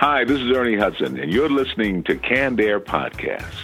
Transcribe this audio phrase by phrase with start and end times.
[0.00, 3.59] Hi, this is Ernie Hudson, and you're listening to Canned Air Podcast.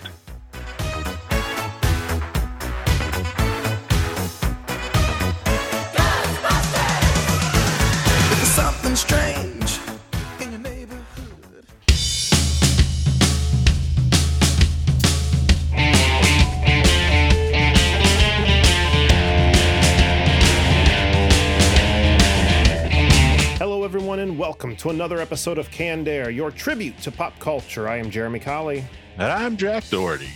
[24.96, 27.86] Another episode of Canned Air, your tribute to pop culture.
[27.86, 28.82] I am Jeremy Colley,
[29.18, 30.30] And I'm Jack Doherty.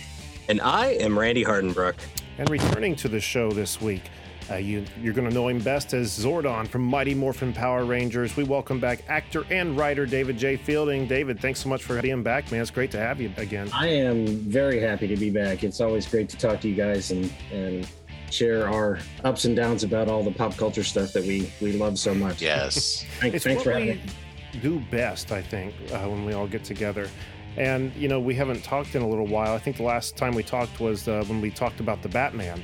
[0.49, 1.95] And I am Randy Hardenbrook.
[2.37, 4.03] and returning to the show this week,
[4.51, 8.35] uh, you, you're going to know him best as Zordon from Mighty Morphin Power Rangers.
[8.37, 10.57] We welcome back actor and writer David J.
[10.57, 11.07] Fielding.
[11.07, 12.61] David, thanks so much for being back, man.
[12.61, 13.67] It's great to have you again.
[13.73, 15.63] I am very happy to be back.
[15.63, 17.87] It's always great to talk to you guys and and
[18.29, 21.97] share our ups and downs about all the pop culture stuff that we we love
[21.97, 22.43] so much.
[22.43, 23.05] Yes.
[23.19, 24.01] Thank- It's thanks what for having me.
[24.59, 27.09] Do best, I think, uh, when we all get together.
[27.57, 29.53] And, you know, we haven't talked in a little while.
[29.53, 32.63] I think the last time we talked was uh, when we talked about the Batman.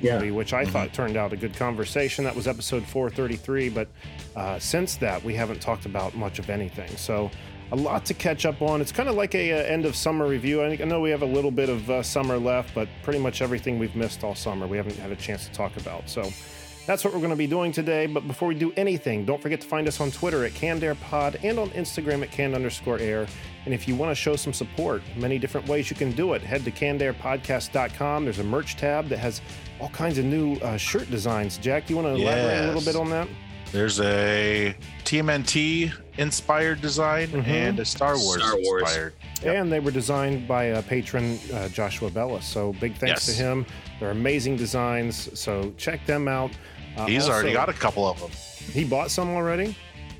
[0.00, 0.16] Yeah.
[0.16, 2.24] movie, which I thought turned out a good conversation.
[2.24, 3.68] That was episode 433.
[3.70, 3.88] But
[4.36, 6.94] uh, since that, we haven't talked about much of anything.
[6.96, 7.30] So
[7.72, 8.80] a lot to catch up on.
[8.80, 10.62] It's kind of like a, uh end of summer review.
[10.62, 13.40] I, I know we have a little bit of uh, summer left, but pretty much
[13.40, 16.08] everything we've missed all summer we haven't had a chance to talk about.
[16.10, 16.30] So.
[16.86, 18.06] That's what we're going to be doing today.
[18.06, 21.58] But before we do anything, don't forget to find us on Twitter at CannedAirPod and
[21.58, 23.26] on Instagram at canned underscore air.
[23.64, 26.42] And if you want to show some support, many different ways you can do it.
[26.42, 28.24] Head to CannedAirPodcast.com.
[28.24, 29.40] There's a merch tab that has
[29.80, 31.56] all kinds of new uh, shirt designs.
[31.56, 33.28] Jack, do you want to elaborate a little bit on that?
[33.72, 37.46] There's a TMNT inspired design Mhm.
[37.48, 38.82] and a Star Wars, Star Wars.
[38.82, 39.14] inspired.
[39.42, 39.56] Yep.
[39.56, 42.44] And they were designed by a patron uh, Joshua Bellis.
[42.46, 43.36] So big thanks Yes.
[43.36, 43.66] to him.
[43.98, 45.28] They're amazing designs.
[45.38, 46.52] So check them out.
[46.96, 48.30] Uh, He's already got a couple of them.
[48.72, 49.74] He bought some already.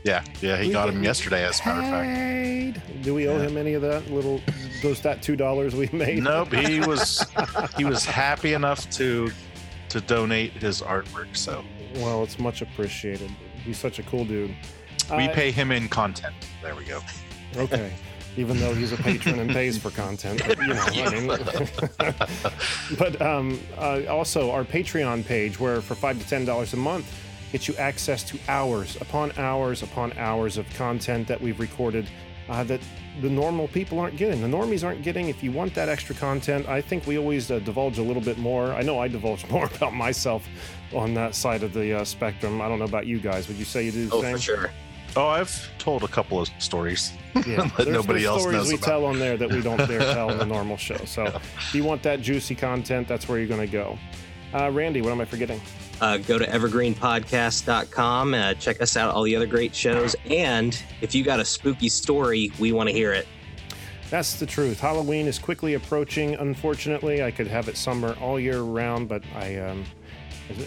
[0.04, 3.02] Yeah, yeah, he We got them yesterday, as a matter of fact.
[3.02, 3.44] Do we owe Yeah.
[3.48, 4.40] him any of that little
[4.82, 6.22] those that two dollars we made?
[6.22, 7.24] Nope, he was
[7.76, 9.30] he was happy enough to
[9.88, 11.34] to donate his artwork.
[11.36, 11.64] So
[11.96, 13.30] Well, it's much appreciated.
[13.64, 14.54] He's such a cool dude.
[15.10, 16.34] we Uh, pay him in content.
[16.62, 17.00] There we go.
[17.56, 17.90] Okay.
[18.36, 21.26] Even though he's a patron and pays for content, but, you know, I mean.
[22.98, 27.06] but um, uh, also our Patreon page, where for five to ten dollars a month,
[27.52, 32.08] gets you access to hours upon hours upon hours of content that we've recorded
[32.48, 32.80] uh, that
[33.20, 34.40] the normal people aren't getting.
[34.40, 35.28] The normies aren't getting.
[35.28, 38.38] If you want that extra content, I think we always uh, divulge a little bit
[38.38, 38.72] more.
[38.72, 40.44] I know I divulge more about myself
[40.92, 42.60] on that side of the uh, spectrum.
[42.60, 43.46] I don't know about you guys.
[43.46, 44.34] Would you say you do the Oh, same?
[44.36, 44.70] for sure.
[45.16, 47.12] Oh, I've told a couple of stories.
[47.34, 48.86] Yeah, that there's, nobody there's else stories knows we about.
[48.86, 50.96] tell on there that we don't dare tell in the normal show.
[51.04, 53.98] So if you want that juicy content, that's where you're going to go.
[54.52, 55.60] Uh, Randy, what am I forgetting?
[56.00, 58.34] Uh, go to evergreenpodcast.com.
[58.34, 60.16] Uh, check us out, all the other great shows.
[60.28, 63.26] And if you got a spooky story, we want to hear it.
[64.10, 64.80] That's the truth.
[64.80, 66.34] Halloween is quickly approaching.
[66.34, 69.84] Unfortunately, I could have it summer all year round, but I, um,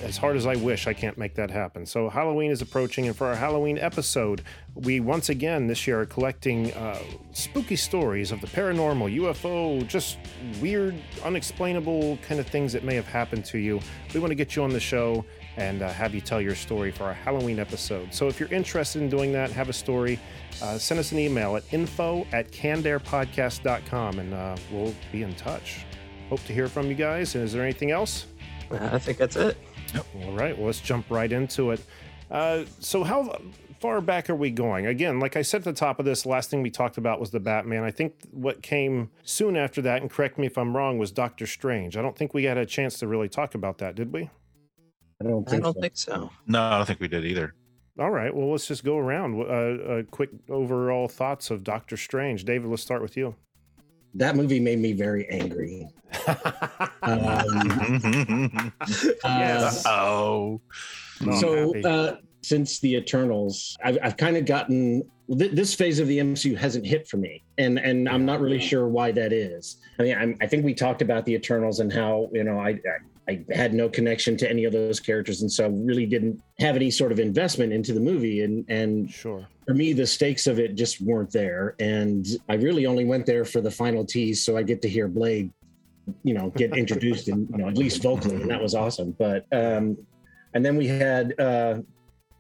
[0.03, 1.85] as, hard as I wish, I can't make that happen.
[1.85, 4.43] So Halloween is approaching, and for our Halloween episode,
[4.75, 6.99] we once again this year are collecting uh,
[7.31, 10.17] spooky stories of the paranormal, UFO, just
[10.59, 13.79] weird, unexplainable kind of things that may have happened to you.
[14.13, 15.25] We want to get you on the show
[15.57, 18.13] and uh, have you tell your story for our Halloween episode.
[18.13, 20.19] So if you're interested in doing that, have a story,
[20.61, 25.85] uh, send us an email at info at cannedairpodcast.com and uh, we'll be in touch.
[26.29, 27.35] Hope to hear from you guys.
[27.35, 28.27] And is there anything else?
[28.72, 29.57] Uh, I think that's it.
[30.23, 31.81] All right, well, let's jump right into it.
[32.29, 33.39] Uh, so, how
[33.79, 34.88] far back are we going?
[34.88, 37.19] Again, like I said at the top of this, the last thing we talked about
[37.19, 37.83] was the Batman.
[37.83, 41.45] I think what came soon after that, and correct me if I'm wrong, was Doctor
[41.45, 41.95] Strange.
[41.95, 44.29] I don't think we had a chance to really talk about that, did we?
[45.22, 45.81] I don't I think don't so.
[45.81, 46.29] think so.
[46.45, 47.53] No, I don't think we did either.
[48.00, 49.41] All right, well, let's just go around.
[49.41, 52.45] Uh, uh, quick overall thoughts of Doctor Strange.
[52.45, 53.35] David, let's start with you.
[54.16, 55.88] That movie made me very angry.
[57.01, 58.73] Um,
[59.23, 59.85] Yes.
[59.85, 60.62] uh, oh,
[61.40, 65.04] so uh, since the Eternals, I've, I've kind of gotten
[65.38, 68.59] th- this phase of the MCU hasn't hit for me, and and I'm not really
[68.59, 69.77] sure why that is.
[70.00, 72.69] I mean, I'm, I think we talked about the Eternals and how you know I,
[72.69, 72.98] I
[73.29, 76.89] I had no connection to any of those characters, and so really didn't have any
[76.89, 79.45] sort of investment into the movie, and and Sure.
[79.65, 83.44] for me the stakes of it just weren't there, and I really only went there
[83.44, 85.51] for the final tease, so I get to hear Blade,
[86.24, 89.12] you know, get introduced and you know at least vocally, and that was awesome.
[89.19, 89.97] But um,
[90.53, 91.81] and then we had uh,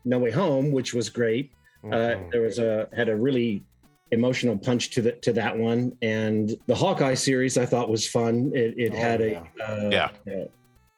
[0.05, 1.51] No Way Home, which was great.
[1.83, 2.31] Uh, Mhm.
[2.31, 3.63] there was a had a really
[4.11, 8.53] emotional punch to the to that one, and the Hawkeye series I thought was fun.
[8.55, 9.43] It, it Oh, had yeah.
[9.59, 10.45] a uh, Yeah.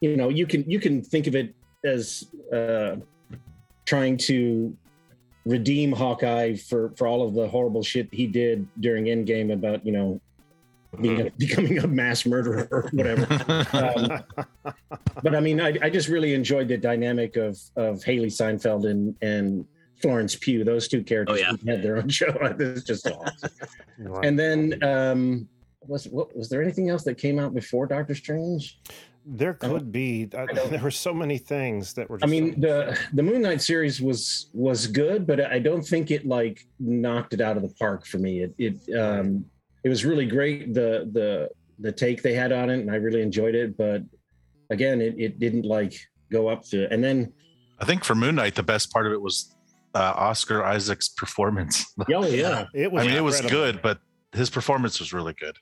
[0.02, 1.54] You know you can you can think of it
[1.84, 2.96] as uh,
[3.86, 4.76] trying to
[5.46, 9.92] redeem Hawkeye for for all of the horrible shit he did during Endgame about you
[9.92, 10.22] know
[11.02, 13.28] being a, becoming a mass murderer or whatever.
[13.74, 14.24] um,
[15.24, 19.16] but I mean, I, I just really enjoyed the dynamic of of Hailee Steinfeld and
[19.22, 19.66] and
[20.02, 20.64] Florence Pugh.
[20.64, 21.74] Those two characters Oh, yeah.
[21.74, 22.36] had their own show.
[22.42, 23.50] It's just awesome.
[24.02, 24.26] Right.
[24.26, 25.50] and then um,
[25.86, 28.80] was what was there anything else that came out before Doctor Strange?
[29.26, 30.30] There could be.
[30.36, 32.18] Uh, there were so many things that were.
[32.18, 36.12] I Just mean, the the Moon Knight series was was good, but I don't think
[36.12, 38.42] it like knocked it out of the park for me.
[38.42, 39.46] It it um
[39.84, 41.50] it was really great the the
[41.80, 43.78] the take they had on it, and I really enjoyed it.
[43.78, 44.04] But
[44.70, 45.94] again, it it didn't like
[46.32, 46.92] go up to.
[46.92, 47.34] And then
[47.80, 49.56] I think for Moon Knight, the best part of it was
[49.96, 51.86] uh, Oscar Isaac's performance.
[52.14, 53.04] oh yeah, it was.
[53.04, 54.00] I mean, it was good, but
[54.34, 55.58] his performance was really good.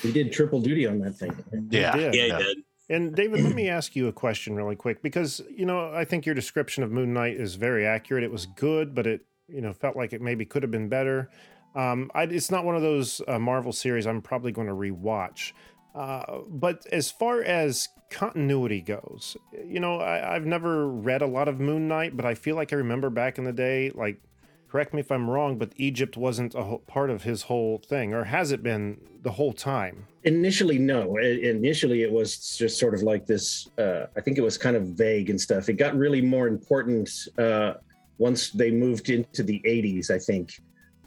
[0.00, 1.32] he did triple duty on that thing.
[1.70, 1.96] Yeah.
[1.96, 2.14] did.
[2.14, 2.52] Yeah, he Yeah.
[2.88, 6.26] And David, let me ask you a question really quick because you know I think
[6.26, 8.24] your description of Moon Knight is very accurate.
[8.24, 11.30] It was good, but it you know felt like it maybe could have been better.
[11.74, 15.52] Um, I, it's not one of those uh, Marvel series I'm probably going to rewatch.
[15.94, 21.48] Uh, but as far as continuity goes, you know I, I've never read a lot
[21.48, 24.20] of Moon Knight, but I feel like I remember back in the day, like
[24.68, 28.12] correct me if I'm wrong, but Egypt wasn't a whole, part of his whole thing,
[28.12, 30.06] or has it been the whole time?
[30.24, 31.16] Initially, no.
[31.16, 33.68] Initially, it was just sort of like this.
[33.78, 35.68] Uh, I think it was kind of vague and stuff.
[35.68, 37.74] It got really more important uh,
[38.18, 40.60] once they moved into the 80s, I think.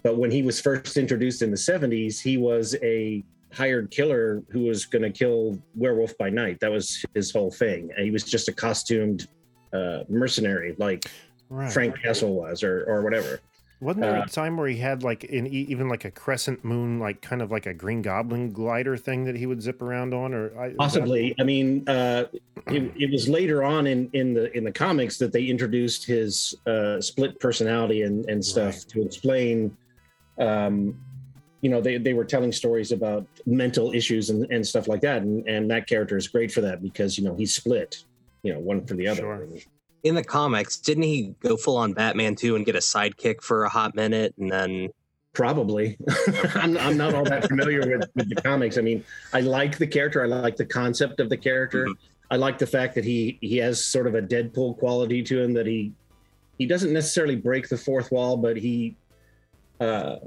[0.04, 3.24] But when he was first introduced in the 70s, he was a
[3.54, 6.60] hired killer who was going to kill Werewolf by Night.
[6.62, 7.92] That was his whole thing.
[7.96, 9.28] And he was just a costumed
[9.74, 11.06] uh, mercenary, like
[11.52, 11.72] Right.
[11.72, 13.42] Frank Castle was, or or whatever.
[13.82, 16.64] Wasn't there Uh, a time where he had like in e- even like a crescent
[16.64, 20.14] moon, like kind of like a Green Goblin glider thing that he would zip around
[20.14, 21.36] on, or I, is that- Possibly.
[21.40, 22.26] I mean, uh,
[22.68, 26.54] it, it was later on in, in the in the comics that they introduced his
[26.68, 28.86] uh, split personality and, and stuff Right.
[28.90, 29.76] to explain.
[30.38, 30.96] Um,
[31.62, 35.22] you know, they, they were telling stories about mental issues and, and stuff like that,
[35.22, 38.04] and, and that character is great for that because you know he's split,
[38.44, 39.22] you know, one for the other.
[39.22, 39.48] Sure.
[40.04, 43.64] In the comics, didn't he go full on Batman too and get a sidekick for
[43.64, 44.90] a hot minute and then
[45.34, 45.98] Probably.
[46.56, 48.78] I'm, I'm not all that familiar with, with the comics.
[48.78, 50.22] I mean, I like the character.
[50.22, 51.86] I like the concept of the character.
[51.86, 51.94] Mhm.
[52.30, 55.54] I like the fact that he he has sort of a Deadpool quality to him.
[55.54, 55.92] That he
[56.58, 58.96] he doesn't necessarily break the fourth wall, but he,
[59.82, 60.18] uh,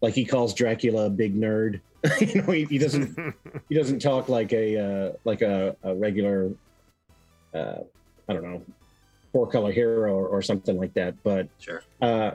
[0.00, 1.80] like he calls Dracula a big nerd.
[2.20, 3.16] you know, he, he doesn't
[3.68, 6.50] he doesn't talk like a uh, like a, a regular,
[7.54, 7.78] uh,
[8.28, 8.62] I don't know,
[9.32, 11.14] four color hero or, or something like that.
[11.22, 11.82] But sure.
[12.02, 12.32] uh,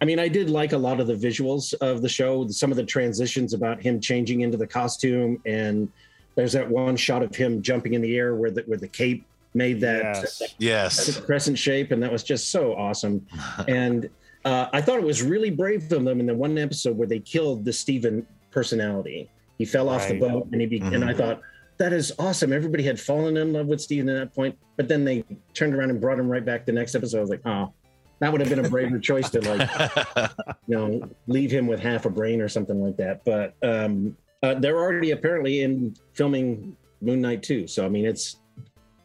[0.00, 2.76] I mean, I did like a lot of the visuals of the show, some of
[2.76, 5.88] the transitions about him changing into the costume, and
[6.36, 9.26] there's that one shot of him jumping in the air where the where the cape
[9.52, 10.38] made that, Yes.
[10.38, 11.20] that Yes.
[11.20, 13.26] crescent shape, and that was just so awesome.
[13.68, 14.08] And
[14.44, 17.18] uh, I thought it was really brave of them in the one episode where they
[17.18, 19.28] killed the Steven personality.
[19.58, 21.42] He fell off the boat, and he be- and I thought
[21.80, 22.52] that is awesome.
[22.52, 25.24] Everybody had fallen in love with Steven at that point, but then they
[25.54, 27.16] turned around and brought him right back the next episode.
[27.16, 27.72] I was like, oh,
[28.18, 30.30] that would have been a braver choice to like
[30.68, 34.52] you know leave him with half a brain or something like that but um uh,
[34.54, 38.36] they're already apparently in filming moon knight 2 so i mean it's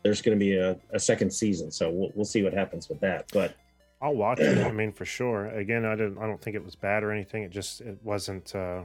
[0.04, 3.00] there's going to be a, a second season so we'll, we'll see what happens with
[3.00, 3.56] that but
[4.02, 4.58] I'll watch it.
[4.58, 5.48] I mean, for sure.
[5.48, 6.18] Again, I didn't.
[6.20, 7.44] I don't think it was bad or anything.
[7.44, 8.54] It just it wasn't.
[8.54, 8.82] uh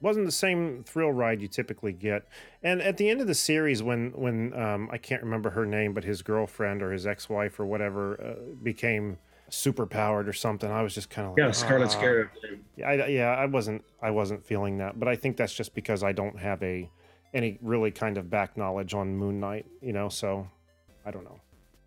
[0.00, 2.26] wasn't the same thrill ride you typically get.
[2.62, 5.94] And at the end of the series, when when um, I can't remember her name,
[5.94, 10.70] but his girlfriend or his ex wife or whatever uh, became super powered or something,
[10.70, 12.28] I was just kind of like, yeah scarlet "Ah." scarab
[12.76, 16.02] Yeah, I, yeah, I wasn't, I wasn't feeling that, but I think that's just because
[16.02, 16.90] I don't have a
[17.32, 20.08] any really kind of back knowledge on Moon Knight, you know.
[20.08, 20.48] So
[21.04, 21.40] I don't know.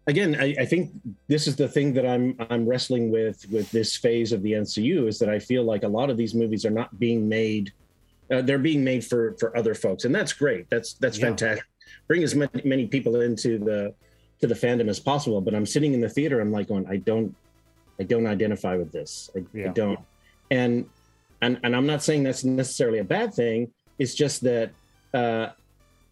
[0.08, 0.92] again I, I think
[1.28, 5.08] this is the thing that i'm i'm wrestling with with this phase of the mcu
[5.08, 7.72] is that i feel like a lot of these movies are not being made
[8.32, 10.70] uh, they're being made for for other folks and that's great.
[10.70, 11.26] That's that's Yeah.
[11.28, 11.66] fantastic.
[12.08, 13.94] Bring as many, many people into the
[14.42, 16.96] to the fandom as possible but i'm sitting in the theater i'm like going i
[16.96, 17.36] don't
[18.00, 19.30] i don't identify with this.
[19.36, 20.00] I, I don't.
[20.50, 20.86] And
[21.42, 23.72] and and i'm not saying that's necessarily a bad thing.
[23.98, 24.72] It's just that
[25.14, 25.48] uh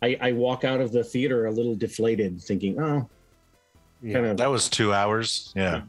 [0.02, 3.10] I, I walk out of the theater a little deflated thinking oh
[4.02, 5.52] Yeah, kind of that was two hours.
[5.56, 5.82] Yeah.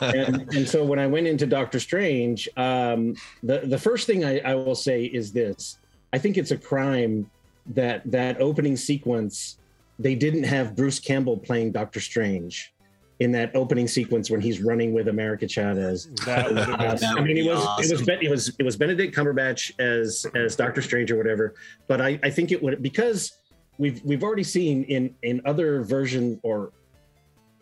[0.00, 4.40] and, and so when I went into Doctor Strange, um, the the first thing I,
[4.40, 5.78] I will say is this:
[6.12, 7.30] I think it's a crime
[7.66, 9.58] that that opening sequence
[9.98, 12.72] they didn't have Bruce Campbell playing Doctor Strange
[13.18, 16.06] in that opening sequence when he's running with America Chavez.
[16.26, 16.96] that would have Uh, been.
[17.00, 19.72] That I mean, it would be was it was it was it was Benedict Cumberbatch
[19.80, 21.54] as as Doctor Strange or whatever.
[21.88, 23.32] But I, I think it would because
[23.78, 26.72] we've we've already seen in in other version or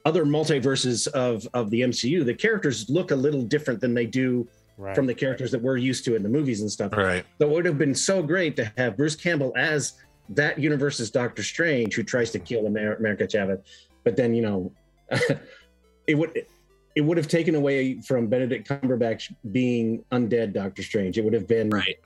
[0.05, 4.47] other multiverses of of the MCU, the characters look a little different than they do
[4.77, 4.97] Right.
[4.97, 6.93] from the characters that we're used to in the movies and stuff.
[6.95, 7.25] Right.
[7.39, 9.93] So it would have been so great to have Bruce Campbell as
[10.31, 13.61] that universe's Doctor Strange, who tries to kill Amer- America Chavez.
[14.03, 14.73] But then, you know,
[16.09, 16.45] it would
[16.97, 21.19] it would have taken away from Benedict Cumberbatch being undead Doctor Strange.
[21.19, 21.97] It would have been Right.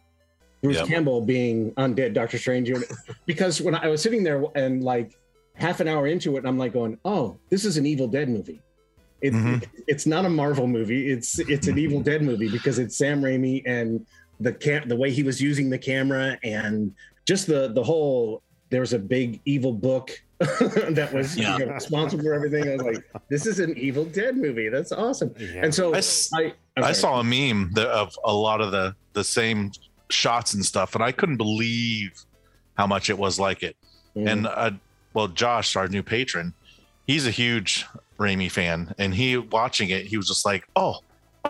[0.63, 0.87] Bruce Yep.
[0.89, 2.71] Campbell being undead Doctor Strange.
[3.27, 5.13] because when I was sitting there and like
[5.59, 8.63] half an hour into it, I'm like going, "Oh, this is an Evil Dead movie."
[9.21, 9.65] It, Mhm.
[9.89, 11.11] It's not a Marvel movie.
[11.11, 14.07] It's it's an Evil Dead movie because it's Sam Raimi and
[14.41, 16.93] the cam- the way he was using the camera and
[17.27, 18.43] just the the whole.
[18.71, 22.69] There was a big evil book that was you know, responsible for everything.
[22.69, 24.69] I was like, "This is an Evil Dead movie.
[24.69, 25.63] That's awesome." Yeah.
[25.65, 25.99] And so I
[26.35, 29.73] I I, I saw a meme of a lot of the the same
[30.11, 32.13] shots and stuff, and I couldn't believe
[32.77, 33.77] how much it was like it.
[34.15, 34.31] Mm.
[34.31, 34.71] And uh,
[35.15, 36.55] well, Josh, our new patron,
[37.07, 37.87] he's a huge
[38.19, 40.99] Raimi fan, and he watching it, he was just like, "Oh,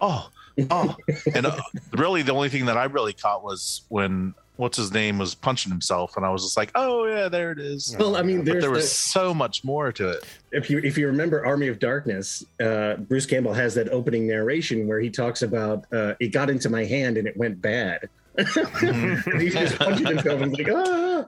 [0.01, 0.29] oh,
[0.71, 0.97] oh,"
[1.35, 1.61] and uh,
[1.93, 5.71] really, the only thing that I really caught was when what's his name was punching
[5.71, 8.71] himself, and I was just like, "Oh yeah, there it is." well, I mean, there
[8.71, 10.25] was the- so much more to it.
[10.53, 14.87] if you if you remember Army of Darkness, uh, Bruce Campbell has that opening narration
[14.87, 18.09] where he talks about uh, it got into my hand and it went bad.
[18.39, 21.25] He's just punching himself and like, ah.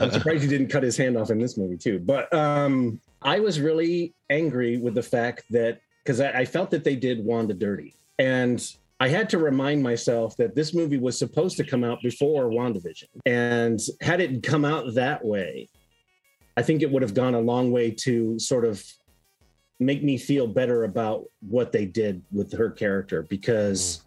[0.00, 1.98] I'm surprised he didn't cut his hand off in this movie too.
[1.98, 6.84] But um, I was really angry with the fact that because I, I felt that
[6.84, 8.64] they did Wanda dirty, and
[9.00, 13.08] I had to remind myself that this movie was supposed to come out before WandaVision,
[13.26, 15.68] and had it come out that way,
[16.56, 18.82] I think it would have gone a long way to sort of
[19.78, 24.05] make me feel better about what they did with her character because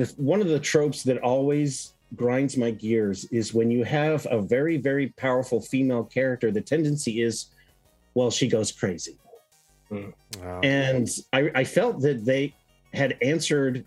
[0.00, 4.40] the, one of the tropes that always grinds my gears is when you have a
[4.40, 7.46] very very powerful female character the tendency is
[8.14, 9.16] well she goes crazy.
[9.88, 10.10] Hmm.
[10.38, 10.60] Wow.
[10.62, 12.54] and I, I felt that they
[12.94, 13.84] had answered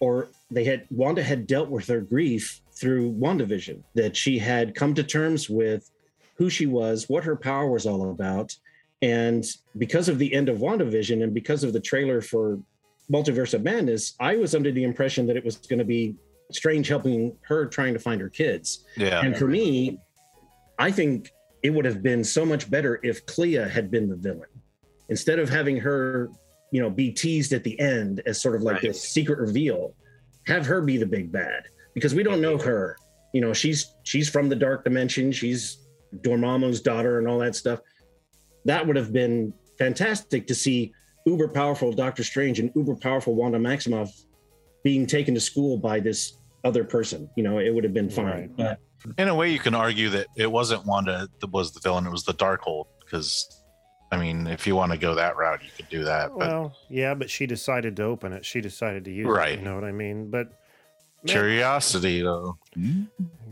[0.00, 4.94] or they had wanda had dealt with her grief through wandavision that she had come
[4.94, 5.90] to terms with
[6.36, 8.56] who she was what her power was all about.
[9.02, 9.44] And
[9.76, 12.58] because of the end of wandavision and because of the trailer for
[13.12, 16.14] multiverse of madness i was under the impression that it was going to be
[16.52, 19.20] strange helping her trying to find her kids Yeah.
[19.22, 19.98] and for me,
[20.78, 21.30] I think
[21.62, 24.48] it would have been so much better if Clea had been the villain
[25.10, 26.30] instead of having her,
[26.70, 28.82] you know, be teased at the end as sort of like Right.
[28.84, 29.94] this secret reveal.
[30.46, 32.96] Have her be the big bad because we don't know her.
[33.34, 35.32] You know, she's she's from the dark dimension.
[35.32, 35.86] She's
[36.22, 37.80] Dormammu's daughter and all that stuff.
[38.64, 40.92] That would have been fantastic to see
[41.28, 44.10] uber powerful Doctor Strange and uber powerful Wanda Maximoff
[44.82, 47.28] being taken to school by this other person.
[47.36, 48.54] You know, it would have been fine.
[48.58, 48.76] Right.
[49.06, 52.04] But in a way you can argue that it wasn't wanda that was the villain
[52.06, 53.62] it was the darkhold because
[54.10, 56.76] i mean if you want to go that route you could do that but Well,
[56.90, 58.44] yeah, but she decided to open it.
[58.44, 59.30] She decided to use it.
[59.30, 59.56] Right.
[59.58, 60.30] You know what I mean?
[60.30, 60.48] But
[61.22, 62.58] man, curiosity though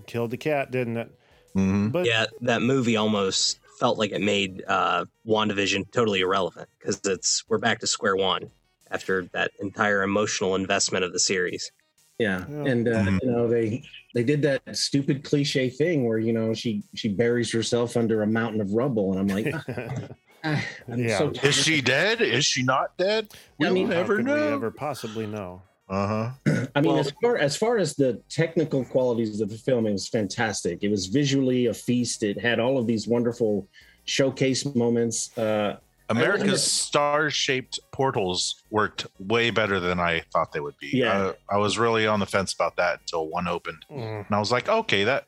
[0.09, 1.11] killed the cat, didn't it?
[1.55, 1.93] Mhm.
[1.93, 7.45] But Yeah, that movie almost felt like it made uh, WandaVision totally irrelevant because it's
[7.49, 8.51] we're back to square one
[8.91, 11.71] after that entire emotional investment of the series.
[12.19, 12.65] Yeah, Yeah.
[12.65, 13.19] and uh, Mhm.
[13.23, 13.83] you know they
[14.15, 18.27] they did that stupid cliche thing where you know she she buries herself under a
[18.27, 19.55] mountain of rubble, and I'm like,
[20.45, 21.19] ah, I'm Yeah.
[21.19, 23.29] so is she dead is she not dead
[23.59, 25.63] we I mean, will how never could know we ever possibly know?
[25.89, 26.31] Uh-huh
[26.75, 29.93] I mean, Well- as far as far as the technical qualities of the film, it
[29.93, 30.83] was fantastic.
[30.83, 32.23] It was visually a feast.
[32.23, 33.69] It had all of these wonderful
[34.05, 35.37] showcase moments.
[35.39, 35.77] Uh,
[36.09, 41.33] america's star-shaped portals worked way better than i thought they would be Yeah.
[41.51, 44.39] I, I was really on the fence about that until one opened Mm, and i
[44.39, 45.27] was like okay that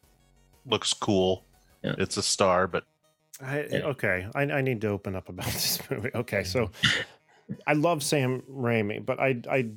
[0.66, 1.44] looks cool
[1.82, 1.94] Yeah.
[1.98, 2.84] it's a star but
[3.40, 3.58] I,
[3.94, 6.10] okay, I, I need to open up about this movie.
[6.14, 6.70] Okay, so
[7.68, 9.70] I love Sam Raimi, but I I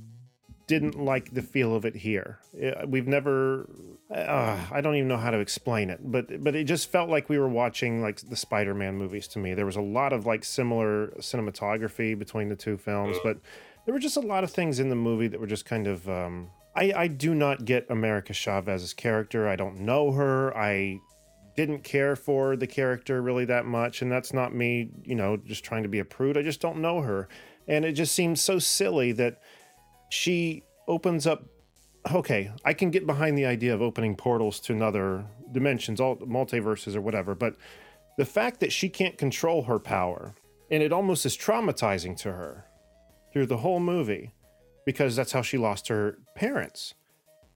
[0.68, 2.40] didn't like the feel of it here.
[2.88, 3.70] We've never.
[4.10, 7.30] Uh, I don't even know how to explain it, but but it just felt like
[7.30, 9.54] we were watching like the Spider-Man movies to me.
[9.54, 13.38] There was a lot of like similar cinematography between the two films, but
[13.86, 16.08] there were just a lot of things in the movie that were just kind of.
[16.10, 19.48] Um, I I do not get America Chavez's character.
[19.48, 20.56] I don't know her.
[20.58, 21.00] I
[21.56, 25.64] didn't care for the character really that much and that's not me you know just
[25.66, 27.28] trying to be a prude i just don't know her
[27.68, 29.40] and it just seems so silly that
[30.12, 31.46] she opens up
[32.14, 36.96] okay i can get behind the idea of opening portals to another dimensions all multiverses
[36.96, 37.56] or whatever but
[38.18, 40.36] the fact that she can't control her power
[40.70, 42.66] and it almost is traumatizing to her
[43.32, 44.34] through the whole movie
[44.86, 46.94] because that's how she lost her parents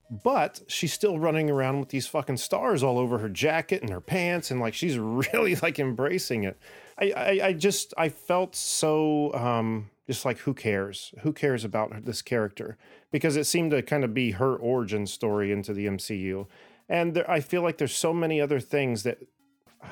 [0.10, 4.02] but she's still running around with these fucking stars all over her jacket and her
[4.02, 6.58] pants, and like she's really like embracing it.
[6.98, 11.14] I, I, I just I felt so um, just like who cares?
[11.22, 12.78] Who cares about this character?
[13.12, 16.48] Because it seemed to kind of be her origin story into the MCU,
[16.88, 19.20] and there, I feel like there's so many other things that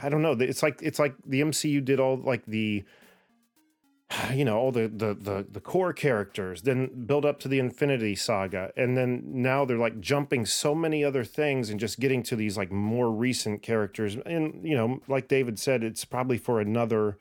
[0.02, 0.34] I don't know.
[0.34, 2.84] It's like it's like the MCU did all like the
[4.34, 8.16] you know all the, the the the core characters then build up to the infinity
[8.16, 12.36] saga and then now they're like jumping so many other things and just getting to
[12.36, 17.18] these like more recent characters and you know like david said it's probably for another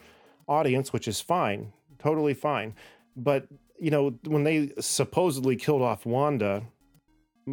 [0.49, 2.75] audience which is fine totally fine
[3.17, 3.47] but
[3.79, 6.63] you know when they supposedly killed off wanda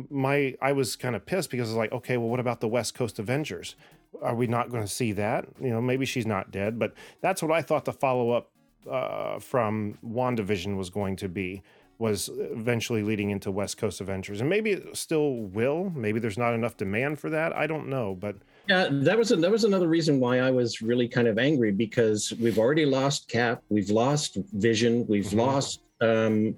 [0.10, 2.94] my i was kind of pissed because it's like okay well what about the west
[2.96, 3.76] coast avengers
[4.22, 7.42] are we not going to see that you know maybe she's not dead but that's
[7.42, 8.52] what i thought the follow-up
[8.90, 11.62] uh, from WandaVision was going to be
[11.98, 15.92] was eventually leading into West Coast Avengers, and maybe it still will.
[15.94, 17.54] Maybe there's not enough demand for that.
[17.54, 18.38] I don't know, but
[18.70, 21.72] Yeah, that was a, that was another reason why I was really kind of angry
[21.72, 25.38] because we've already lost Cap, we've lost Vision, we've Mhm.
[25.38, 26.56] lost um,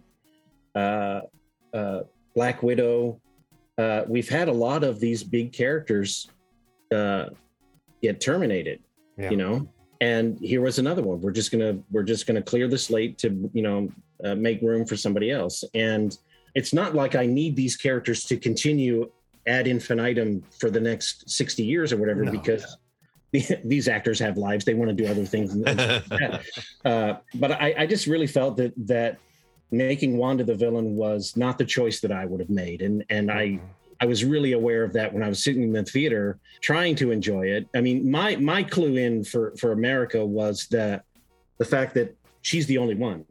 [0.75, 1.21] uh,
[1.73, 2.01] uh,
[2.35, 3.19] Black Widow.
[3.77, 6.27] Uh, we've had a lot of these big characters
[6.93, 7.29] uh,
[8.01, 8.81] get terminated.
[9.17, 9.29] Yeah.
[9.31, 9.69] You know,
[10.01, 11.21] and here was another one.
[11.21, 13.89] We're just gonna we're just gonna clear the slate to you know
[14.23, 15.63] uh, make room for somebody else.
[15.73, 16.17] And
[16.55, 19.09] it's not like I need these characters to continue
[19.47, 22.31] ad infinitum for the next 60 years or whatever No.
[22.31, 22.77] because
[23.63, 24.65] these actors have lives.
[24.65, 25.55] They want to do other things.
[26.83, 29.19] Uh, but I, I just really felt that that
[29.69, 32.81] making wanda the villain was not the choice that i would have made.
[32.81, 33.59] And and i
[34.01, 37.11] i was really aware of that when i was sitting in the theater trying to
[37.11, 37.67] enjoy it.
[37.75, 41.05] I mean my my clue in for for america was that
[41.59, 43.23] the fact that she's the only one.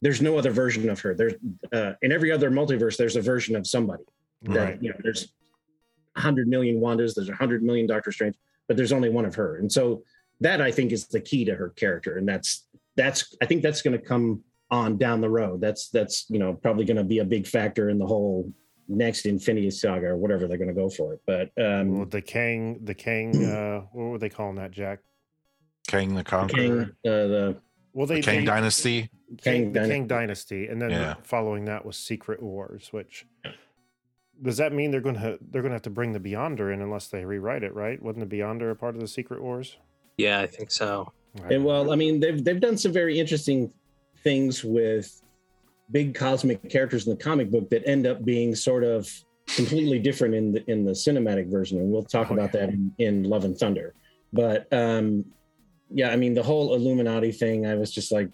[0.00, 1.14] There's no other version of her.
[1.14, 1.34] There's
[1.72, 4.04] uh, in every other multiverse there's a version of somebody
[4.42, 4.82] that right.
[4.82, 5.32] you know there's
[6.18, 8.34] 100 million wandas there's 100 million doctor strange
[8.66, 10.02] but there's only one of her and so
[10.40, 13.82] that i think is the key to her character and that's that's i think that's
[13.82, 17.20] going to come on down the road that's that's you know probably going to be
[17.20, 18.52] a big factor in the whole
[18.88, 22.22] next infinity saga or whatever they're going to go for it but um Well, the
[22.22, 25.00] Kang, the Kang, uh, what were they calling that, Jack?
[25.86, 27.56] Kang the the Kang, Conqueror, uh, the
[27.92, 29.10] Well, they the Kang they- Dynasty.
[29.42, 31.14] Kang, Kang the Dyna- Kang Dynasty, and then Yeah.
[31.22, 32.88] following that was Secret Wars.
[32.92, 33.26] Which
[34.42, 36.80] does that mean they're going to they're going to have to bring the Beyonder in
[36.80, 38.00] unless they rewrite it, right?
[38.02, 39.76] Wasn't the Beyonder a part of the Secret Wars?
[40.16, 41.12] Yeah, I think so.
[41.40, 41.52] Right.
[41.52, 43.72] And well, I mean, they've they've done some very interesting
[44.24, 45.22] things with
[45.90, 49.10] big cosmic characters in the comic book that end up being sort of
[49.46, 52.66] completely different in the in the cinematic version, and we'll talk Oh, about yeah.
[52.66, 53.94] that in, in Love and Thunder.
[54.32, 55.24] But um,
[55.90, 58.28] yeah, I mean, the whole Illuminati thing, I was just like,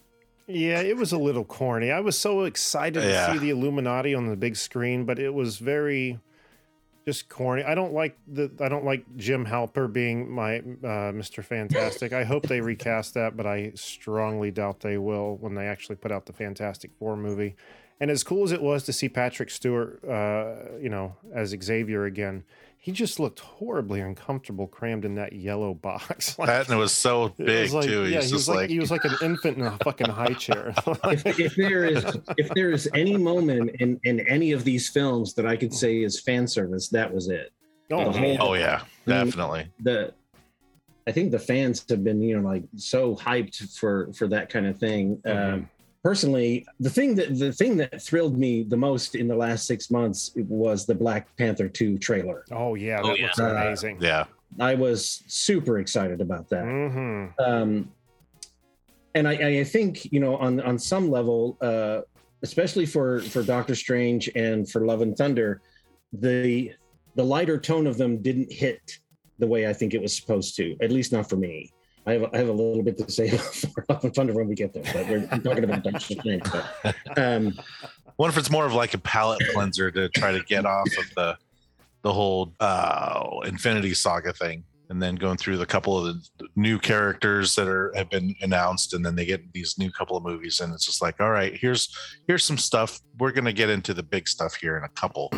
[0.46, 1.90] Yeah, it was a little corny.
[1.90, 5.56] I was so excited to see the Illuminati on the big screen, but it was
[5.58, 6.18] very
[7.06, 7.62] just corny.
[7.62, 11.44] I don't like the I don't like Jim Halpert being my uh, Mr.
[11.44, 12.12] Fantastic.
[12.12, 16.12] I hope they recast that, but I strongly doubt they will when they actually put
[16.12, 17.56] out the Fantastic Four movie.
[18.00, 22.04] And as cool as it was to see Patrick Stewart, uh, you know, as Xavier
[22.04, 22.44] again,
[22.84, 26.38] he just looked horribly uncomfortable crammed in that yellow box.
[26.38, 28.02] Like, That and it was so big was like, too.
[28.02, 30.34] Yeah, he was just like, like, he was like an infant in a fucking high
[30.34, 30.74] chair.
[31.04, 32.04] if, if there is
[32.36, 36.02] if there is any moment in in any of these films that I could say
[36.02, 37.52] is fan service, that was it.
[37.90, 39.70] oh, whole- oh yeah, definitely.
[39.80, 40.12] the
[41.06, 44.66] I think the fans have been, you know, like so hyped for for that kind
[44.66, 45.22] of thing.
[45.24, 45.54] Mhm.
[45.54, 45.70] Um,
[46.04, 49.90] personally, the thing that the thing that thrilled me the most in the last six
[49.90, 52.44] months was the Black Panther two trailer.
[52.52, 53.24] Oh yeah, Oh, that yeah.
[53.26, 53.98] looks amazing.
[54.00, 54.26] Yeah,
[54.60, 56.64] I was super excited about that.
[56.64, 57.90] hmm Um,
[59.16, 62.02] and I, I think you know on on some level, uh,
[62.42, 65.60] especially for for Doctor Strange and for Love and Thunder,
[66.12, 66.72] the
[67.16, 68.98] the lighter tone of them didn't hit
[69.38, 70.76] the way I think it was supposed to.
[70.80, 71.72] At least not for me.
[72.06, 74.54] I have I have a little bit to say for Love and Thunder when we
[74.54, 76.42] get there, but we're talking about Doctor Strange.
[76.52, 77.54] But, um,
[78.16, 81.14] what if it's more of like a palate cleanser to try to get off of
[81.16, 81.36] the
[82.02, 86.04] the whole uh Infinity Saga thing, and then going through the couple of
[86.38, 90.16] the new characters that are have been announced, and then they get these new couple
[90.16, 91.88] of movies, and it's just like, all right, here's
[92.28, 93.00] here's some stuff.
[93.18, 95.30] We're gonna get into the big stuff here in a couple.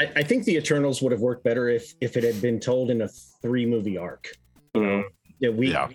[0.00, 2.90] I, I think the Eternals would have worked better if if it had been told
[2.90, 3.08] in a
[3.40, 4.28] three movie arc.
[4.74, 5.04] You know,
[5.40, 5.88] yeah, we Yeah.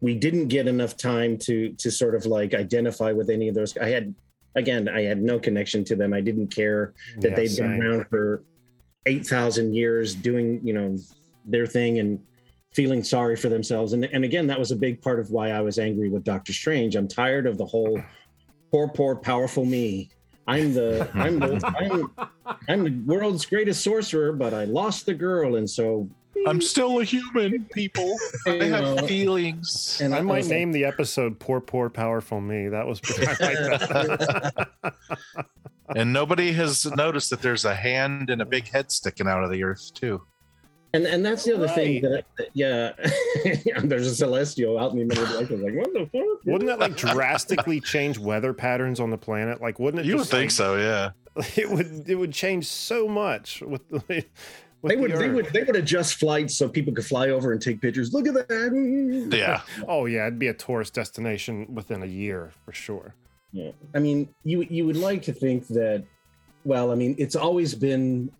[0.00, 3.76] We didn't get enough time to to sort of like identify with any of those.
[3.78, 4.14] I had
[4.56, 6.12] again, I had no connection to them.
[6.12, 7.78] I didn't care that Yeah, they'd same.
[7.78, 8.44] been around for
[9.06, 10.98] eight thousand years doing you know
[11.46, 12.20] their thing and
[12.74, 13.92] feeling sorry for themselves.
[13.92, 16.52] And and again, that was a big part of why I was angry with Doctor
[16.52, 16.96] Strange.
[16.96, 18.00] I'm tired of the whole
[18.70, 20.10] poor, poor, powerful me
[20.46, 22.28] I'm the I'm the I'm,
[22.68, 26.08] I'm the world's greatest sorcerer, but I lost the girl, and so
[26.46, 28.16] I'm still a human, people.
[28.46, 30.00] I You know, have feelings.
[30.02, 34.68] and I might name the episode "Poor, Poor, Powerful Me." That was I like that.
[35.96, 39.50] And nobody has noticed that there's a hand and a big head sticking out of
[39.50, 40.22] the earth, too.
[40.94, 42.92] And and that's the other thing that, that yeah,
[43.82, 45.74] there's a celestial out in the middle of the lake.
[45.74, 46.44] Like, what the fuck?
[46.46, 49.60] Wouldn't that like drastically change weather patterns on the planet?
[49.60, 50.06] Like, wouldn't it?
[50.06, 51.10] You would think like- so, yeah.
[51.56, 52.08] It would.
[52.08, 54.24] It would change so much with the.
[54.82, 55.34] With They would the they Earth.
[55.34, 58.12] would they would adjust flights so people could fly over and take pictures.
[58.12, 59.30] Look at that.
[59.36, 59.60] Yeah.
[59.86, 63.14] Oh yeah, it'd be a tourist destination within a year for sure.
[63.52, 63.72] Yeah.
[63.94, 66.04] I mean, you you would like to think that.
[66.64, 68.30] Well, I mean, it's always been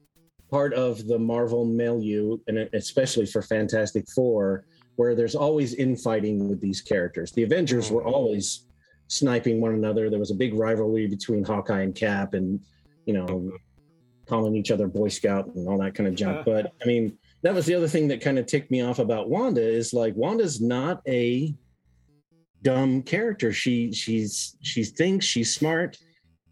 [0.51, 4.65] part of the Marvel milieu, and especially for Fantastic Four,
[4.97, 7.33] where there's always infighting with these characters.
[7.33, 8.09] The Avengers were hmm.
[8.09, 8.67] always
[9.09, 10.11] sniping one another.
[10.11, 12.61] There was a big rivalry between Hawkeye and Cap, and
[13.07, 13.51] you know,
[14.31, 16.47] calling each other Boy Scout and all that kind of junk.
[16.47, 19.29] But I mean, that was the other thing that kind of ticked me off about
[19.29, 21.55] Wanda is like Wanda's not a
[22.63, 23.53] dumb character.
[23.53, 25.99] She she's she thinks she's smart,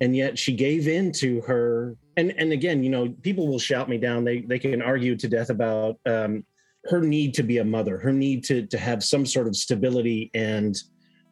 [0.00, 1.96] and yet she gave in to her.
[2.16, 4.24] And and again, you know, people will shout me down.
[4.24, 6.44] They they can argue to death about um,
[6.86, 10.30] her need to be a mother, her need to to have some sort of stability
[10.34, 10.76] and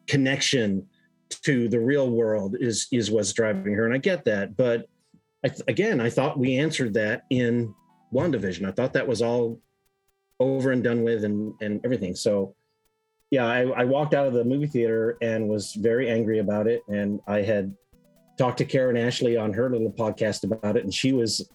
[0.06, 0.86] connection
[1.42, 3.84] to the real world is is what's driving her.
[3.84, 4.86] And I get that, but
[5.44, 7.74] I th- again, I thought we answered that in
[8.12, 8.66] WandaVision.
[8.66, 9.60] I thought that was all
[10.40, 12.14] over and done with and and everything.
[12.14, 12.54] So
[13.30, 16.82] yeah, I, I walked out of the movie theater and was very angry about it.
[16.88, 17.74] And I had
[18.38, 21.48] talked to Karen Ashley on her little podcast about it, and she was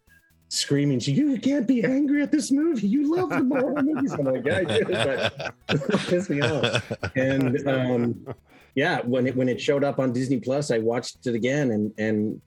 [0.49, 2.87] screaming, she, "You can't be angry at this movie.
[2.87, 6.91] You love the Marvel movies." I'm like, "Yeah, I do," but it pissed me off.
[7.15, 8.35] And um,
[8.75, 11.93] yeah, when it when it showed up on Disney Plus, I watched it again, and
[11.97, 12.41] and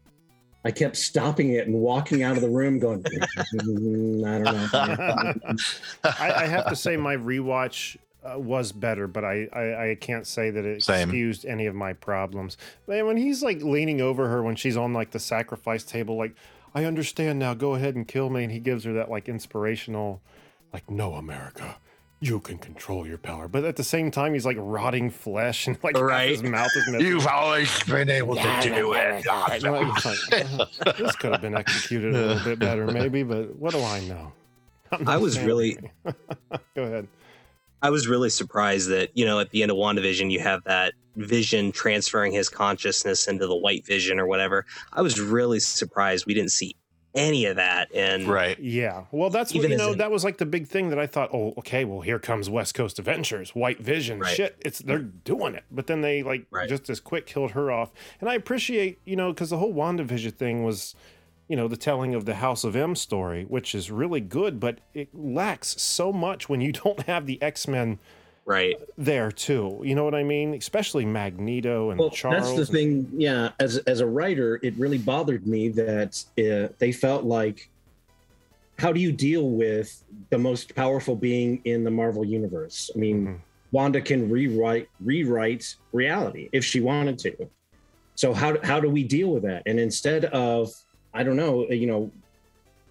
[0.64, 3.03] I kept stopping it and walking out of the room, going,
[3.55, 5.57] "Mm, "I don't know."
[6.05, 10.27] I, I have to say my rewatch uh, was better, but I, I I can't
[10.27, 11.09] say that it Same.
[11.09, 12.57] excused any of my problems.
[12.87, 16.35] Man, when he's like leaning over her when she's on like the sacrifice table, like
[16.74, 17.53] I understand now.
[17.55, 20.22] Go ahead and kill me, and he gives her that like inspirational,
[20.72, 21.77] like no, America.
[22.27, 25.77] You can control your power, but at the same time, he's like rotting flesh and
[25.83, 26.31] like Right.
[26.31, 27.07] his mouth is missing.
[27.07, 29.27] You've always been able to do it.
[29.27, 30.57] Like, it's like,
[30.87, 34.01] uh, this could have been executed a little bit better, maybe, but what do I
[34.01, 34.33] know?
[34.93, 35.77] I'm I not was really-
[36.75, 37.09] Go ahead.
[37.83, 40.95] I was really surprised that, you know, at the end of WandaVision, you have that
[41.17, 44.65] vision transferring his consciousness into the white vision or whatever.
[44.95, 46.75] I was really surprised we didn't see
[47.14, 47.94] any of that.
[47.94, 48.59] And Right.
[48.59, 49.05] Yeah.
[49.12, 51.07] Well, that's what, Even you know, in- that was like the big thing that I
[51.07, 54.18] thought, oh, okay, well, here comes West Coast Avengers, White Vision.
[54.20, 54.35] Right.
[54.35, 55.64] Shit, it's they're doing it.
[55.70, 56.68] But then they like Right.
[56.68, 57.92] just as quick killed her off.
[58.20, 60.94] And I appreciate, you know, because the whole WandaVision thing was,
[61.48, 64.81] you know, the telling of the House of M story, which is really good, but
[64.94, 67.98] it lacks so much when you don't have the X Men
[68.44, 68.76] right.
[68.96, 69.80] there too.
[69.85, 70.54] You know what I mean?
[70.54, 72.54] Especially Magneto and well, Charles.
[72.54, 73.09] that's the thing.
[73.12, 77.68] Yeah, as as a writer, it really bothered me that uh, they felt like,
[78.78, 82.90] how do you deal with the most powerful being in the Marvel universe?
[82.94, 83.38] I mean, Mhm.
[83.72, 87.50] Wanda can rewrite rewrite reality if she wanted to.
[88.14, 89.64] So how how do we deal with that?
[89.66, 90.72] And instead of
[91.12, 92.11] I don't know, you know,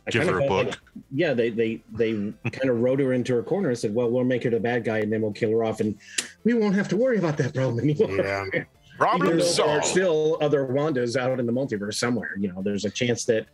[0.06, 0.82] I Give kinda her a felt like- book.
[1.12, 2.12] yeah, they they they
[2.52, 4.84] kind of wrote her into a corner and said, "Well, we'll make her the bad
[4.84, 5.96] guy, and then we'll kill her off, and
[6.44, 8.46] we won't have to worry about that problem anymore." Yeah.
[8.54, 12.36] Even Problem though there are still other Wandas out in the multiverse somewhere.
[12.40, 13.48] You know, there's a chance that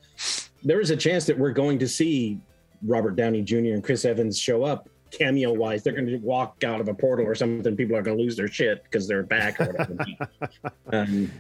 [0.66, 2.40] there is a chance that we're going to see
[2.86, 3.56] Robert Downey Jr.
[3.74, 5.82] and Chris Evans show up cameo wise.
[5.82, 7.76] They're going to walk out of a portal or something.
[7.78, 10.28] People are going to lose their shit because they're back or whatever.
[10.92, 11.32] um,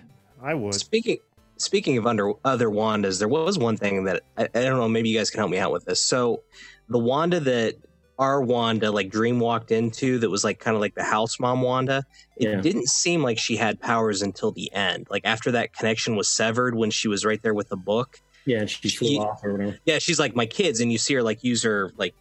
[0.41, 0.75] I would.
[0.75, 1.17] Speaking
[1.59, 4.89] speaking of under other Wandas, there was one thing that I, I don't know.
[4.89, 6.03] Maybe you guys can help me out with this.
[6.03, 6.41] So
[6.89, 7.75] the Wanda that
[8.17, 11.61] our Wanda like Dream walked into, that was like kind of like the house mom
[11.61, 12.03] Wanda.
[12.35, 12.61] It Yeah.
[12.61, 15.07] didn't seem like she had powers until the end.
[15.09, 18.19] Like after that connection was severed, when she was right there with the book.
[18.45, 19.77] yeah, and she flew She- off or whatever.
[19.85, 22.15] Yeah, she's like my kids, and you see her like use her like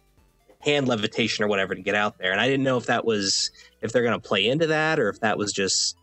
[0.61, 2.31] hand levitation or whatever to get out there.
[2.33, 3.49] And I didn't know if that was
[3.81, 5.95] if they're gonna play into that or if that was just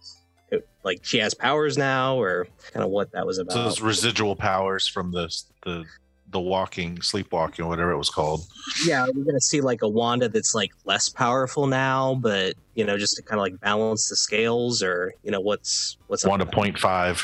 [0.85, 3.53] like she has powers now or kind of what that was about.
[3.53, 5.29] So those residual powers from the
[5.65, 5.85] the
[6.31, 8.47] the walking, sleepwalking, whatever it was called.
[8.85, 12.99] yeah, we're gonna see like a Wanda that's like less powerful now, but you know,
[12.99, 16.41] just to kind of like balance the scales, or you know, what's what's up One
[16.41, 17.23] to point five.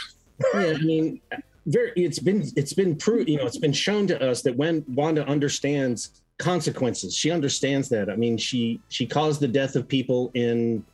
[0.55, 1.21] yeah, I mean,
[1.67, 1.93] very.
[1.97, 3.29] It's been it's been proved.
[3.29, 8.09] You know, it's been shown to us that when Wanda understands consequences, she understands that.
[8.09, 10.85] I mean, she she caused the death of people in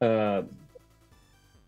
[0.00, 0.42] uh,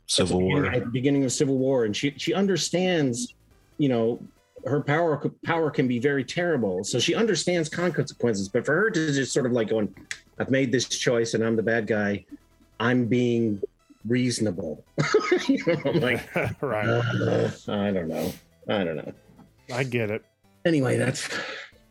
[0.08, 0.72] Civil at beginning- War.
[0.72, 3.34] at the beginning of Civil War, and she she understands
[3.78, 4.20] you know,
[4.66, 6.82] her power power can be very terrible.
[6.82, 9.94] So she understands consequences, but for her to just sort of like going,
[10.38, 12.24] "I've made this choice and I'm the bad guy,"
[12.80, 13.62] I'm being
[14.04, 14.84] reasonable.
[15.48, 16.88] you know, I'm like, right.
[16.88, 18.32] uh, I don't know.
[18.68, 19.12] I don't know.
[19.72, 20.24] I get it.
[20.64, 21.28] Anyway, that's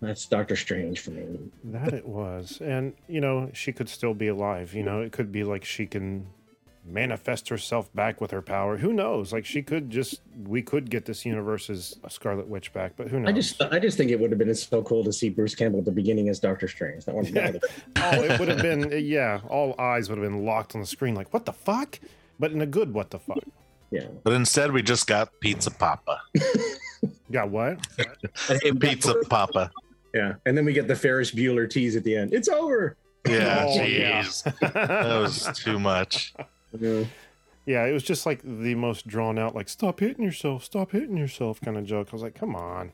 [0.02, 1.40] that's Doctor Strange for me.
[1.64, 2.60] That it was.
[2.62, 4.74] And, you know, she could still be alive.
[4.74, 6.28] You know, it could be like she can
[6.88, 8.78] manifest herself back with her power.
[8.78, 9.34] Who knows?
[9.34, 13.30] Like she could just we could get this universe's Scarlet Witch back, but who knows?
[13.30, 15.80] I just I just think it would have been so cool to see Bruce Campbell
[15.80, 17.06] at the beginning as Doctor Strange.
[17.06, 17.26] That one.
[17.26, 17.52] Yeah.
[17.98, 21.16] oh, it would have been yeah, all eyes would have been locked on the screen
[21.16, 22.00] like what the fuck?
[22.40, 23.40] But in a good what the fuck.
[23.92, 24.08] Yeah.
[24.24, 26.22] But instead, we just got Pizza Poppa.
[27.32, 27.86] Got what?
[28.80, 29.72] Pizza Poppa.
[30.14, 30.36] Yeah.
[30.46, 32.34] And then we get the Ferris Bueller tease at the end.
[32.34, 32.96] It's over.
[33.28, 34.24] Yeah, Oh, yeah.
[34.24, 34.44] jeez.
[34.74, 36.34] That was too much.
[36.78, 37.06] Yeah.
[37.66, 41.18] Yeah, it was just like the most drawn out, like "stop hitting yourself, stop hitting
[41.18, 42.08] yourself" kind of joke.
[42.12, 42.94] I was like, "Come on!"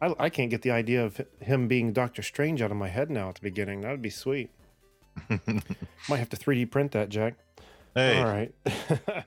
[0.00, 3.10] I, I can't get the idea of him being Doctor Strange out of my head
[3.10, 3.82] now at the beginning.
[3.82, 4.50] That would be sweet.
[5.28, 7.34] Might have to 3D print that, Jack.
[7.94, 8.52] Hey, All right.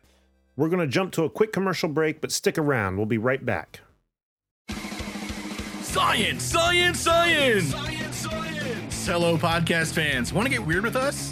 [0.58, 2.98] We're gonna jump to a quick commercial break, but stick around.
[2.98, 3.80] We'll be right back.
[5.82, 7.74] Science, science, science!
[9.06, 10.34] Hello, podcast fans.
[10.34, 11.32] Want to get weird with us?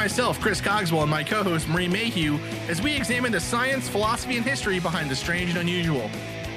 [0.00, 3.86] Join myself, Chris Cogswell, and my co host, Marie Mayhew, as we examine the science,
[3.86, 6.10] philosophy, and history behind the strange and unusual.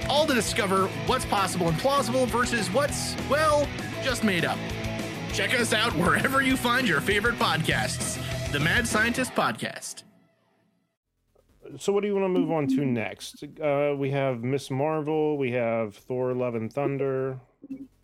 [0.08, 3.68] All to discover what's possible and plausible versus what's, well,
[4.02, 4.58] just made up.
[5.34, 8.18] Check us out wherever you find your favorite podcasts.
[8.54, 10.04] The Mad Scientist Podcast.
[11.78, 13.44] So, what do you want to move on to next?
[13.62, 15.38] Uh, we have Miss Marvel.
[15.38, 17.42] We have Thor: Love and Thunder.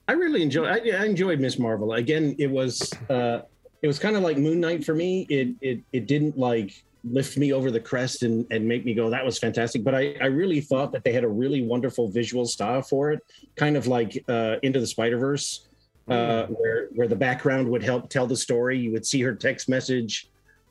[0.05, 0.65] I really enjoy.
[0.65, 1.93] I, I enjoyed Miss Marvel.
[1.93, 3.43] Again, it was uh,
[3.81, 5.25] it was kind of like Moon Knight for me.
[5.29, 9.09] It it it didn't like lift me over the crest and and make me go
[9.09, 9.83] that was fantastic.
[9.83, 13.21] But I I really thought that they had a really wonderful visual style for it,
[13.55, 15.67] kind of like uh, Into the Spider Verse,
[16.09, 18.77] uh, where where the background would help tell the story.
[18.77, 20.27] You would see her text message.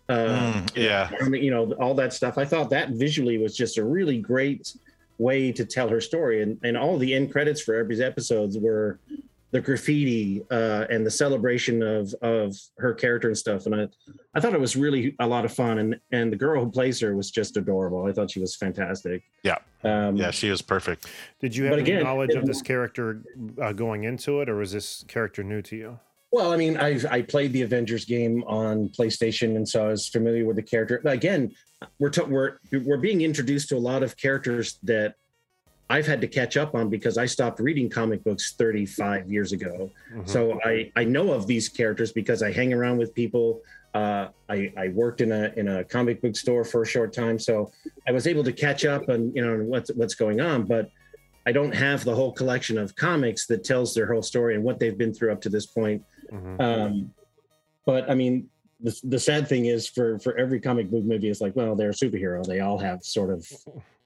[0.08, 1.10] Uh, Mm, yeah.
[1.28, 2.38] You know, all that stuff.
[2.38, 4.72] I thought that visually was just a really great
[5.18, 6.42] way to tell her story.
[6.42, 8.98] And and all the end credits for every episodes were
[9.50, 13.66] the graffiti uh, and the celebration of of her character and stuff.
[13.66, 13.88] And I
[14.34, 15.78] I thought it was really a lot of fun.
[15.78, 18.06] And and the girl who plays her was just adorable.
[18.06, 19.22] I thought she was fantastic.
[19.42, 19.58] Yeah.
[19.84, 21.06] Um, Yeah, she was perfect.
[21.40, 23.22] Did you have any again, knowledge of this character
[23.60, 25.98] uh, going into it, or was this character new to you?
[26.30, 30.08] Well, I mean, I I played the Avengers game on PlayStation, and so I was
[30.08, 31.00] familiar with the character.
[31.02, 31.54] But again,
[31.98, 35.14] we're t- we're we're being introduced to a lot of characters that
[35.90, 39.90] I've had to catch up on because I stopped reading comic books 35 years ago.
[40.12, 40.28] Mhm.
[40.28, 43.62] So I I know of these characters because I hang around with people.
[43.94, 47.38] Uh, I I worked in a in a comic book store for a short time,
[47.38, 47.72] so
[48.06, 50.90] I was able to catch up on you know what's what's going on, but.
[51.46, 54.78] I don't have the whole collection of comics that tells their whole story and what
[54.78, 56.04] they've been through up to this point.
[56.30, 56.60] Mhm.
[56.60, 57.14] Um,
[57.86, 61.40] but I mean, the, the sad thing is for for every comic book movie, it's
[61.40, 62.44] like, well, they're a superhero.
[62.44, 63.50] They all have sort of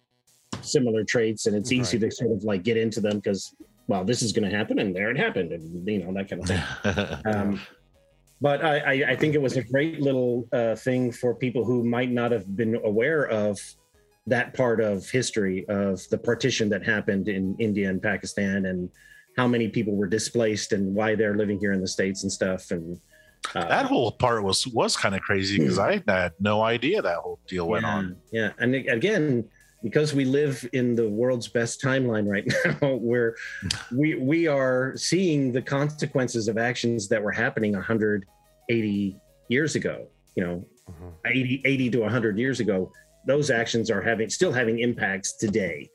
[0.65, 3.55] similar traits, and it's easy to sort of like get into them because,
[3.87, 6.43] well, this is going to happen, and there it happened, and you know that kind
[6.43, 7.19] of thing.
[7.35, 7.61] Um,
[8.41, 11.85] but I, I, I think it was a great little uh, thing for people who
[11.85, 13.57] might not have been aware of
[14.27, 18.91] that part of history of the partition that happened in India and Pakistan and
[19.37, 22.73] how many people were displaced and why they're living here in the states and stuff
[22.73, 23.01] and
[23.55, 27.17] uh, that whole part was was kind of crazy because I had no idea that
[27.17, 28.17] whole deal went yeah, on.
[28.33, 29.49] Yeah, and again,
[29.83, 32.47] because we live in the world's best timeline right
[32.83, 33.37] now, where
[33.93, 39.17] we we are seeing the consequences of actions that were happening 180
[39.49, 40.07] years ago.
[40.37, 41.13] You know, Mhm.
[41.27, 42.91] 80, 80 to 100 years ago.
[43.27, 45.89] Those actions are having still having impacts today.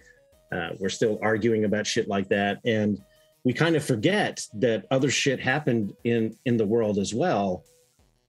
[0.51, 2.97] Uh, we're still arguing about shit like that, and
[3.43, 7.65] we kind of forget that other shit happened in in the world as well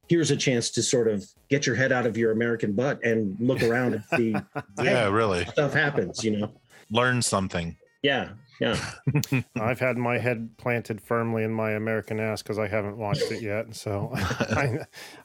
[0.08, 3.36] here's a chance to sort of get your head out of your American butt and
[3.40, 4.34] look around and see
[4.82, 5.44] Yeah, really.
[5.46, 6.52] stuff happens, you know?
[6.90, 7.76] Learn something.
[8.02, 8.78] Yeah, yeah.
[9.60, 13.42] I've had my head planted firmly in my American ass because I haven't watched it
[13.42, 13.74] yet.
[13.74, 14.78] So I,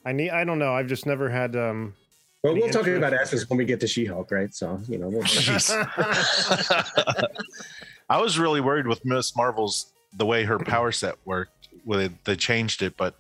[0.06, 0.32] I need.
[0.32, 0.74] I don't know.
[0.74, 1.56] I've just never had.
[1.56, 1.93] um
[2.43, 4.54] Well, we'll talk about asses when we get to She-Hulk, right?
[4.54, 5.72] So, you know, we'll, Jeez.
[8.10, 11.69] I was really worried with Miss Marvel's the way her power set worked.
[11.86, 13.15] With they changed it, but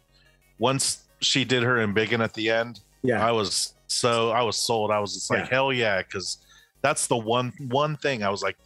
[0.57, 3.25] once she did her embiggen at the end, Yeah.
[3.25, 4.91] I was so I was sold.
[4.91, 5.49] I was just like, Yeah.
[5.49, 6.37] hell yeah, because
[6.81, 8.57] that's the one one thing I was like,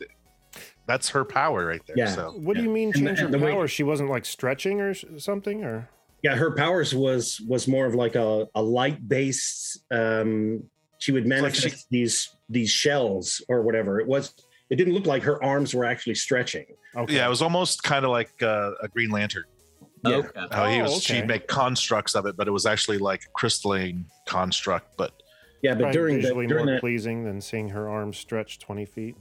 [0.87, 1.97] that's her power right there.
[1.97, 2.07] Yeah.
[2.13, 3.67] So What do you mean And the- change her and the way- power?
[3.67, 5.89] She wasn't like stretching or something, or
[6.23, 9.83] Yeah, her powers was was more of like a, a light based.
[9.91, 10.63] Um,
[10.97, 13.99] she would like manifest she- these these shells or whatever.
[13.99, 14.33] It was.
[14.69, 16.65] It didn't look like her arms were actually stretching.
[16.95, 17.15] okay.
[17.15, 19.45] yeah, it was almost kind of like uh, a Green Lantern.
[20.05, 20.17] Yeah.
[20.17, 20.29] Okay.
[20.51, 21.19] How he Oh, was, okay.
[21.21, 24.95] she'd make constructs of it, but it was actually like a crystalline construct.
[24.97, 25.11] But
[25.61, 28.85] Yeah, but Probably during the, during more that, pleasing than seeing her arms stretch twenty
[28.85, 29.15] feet.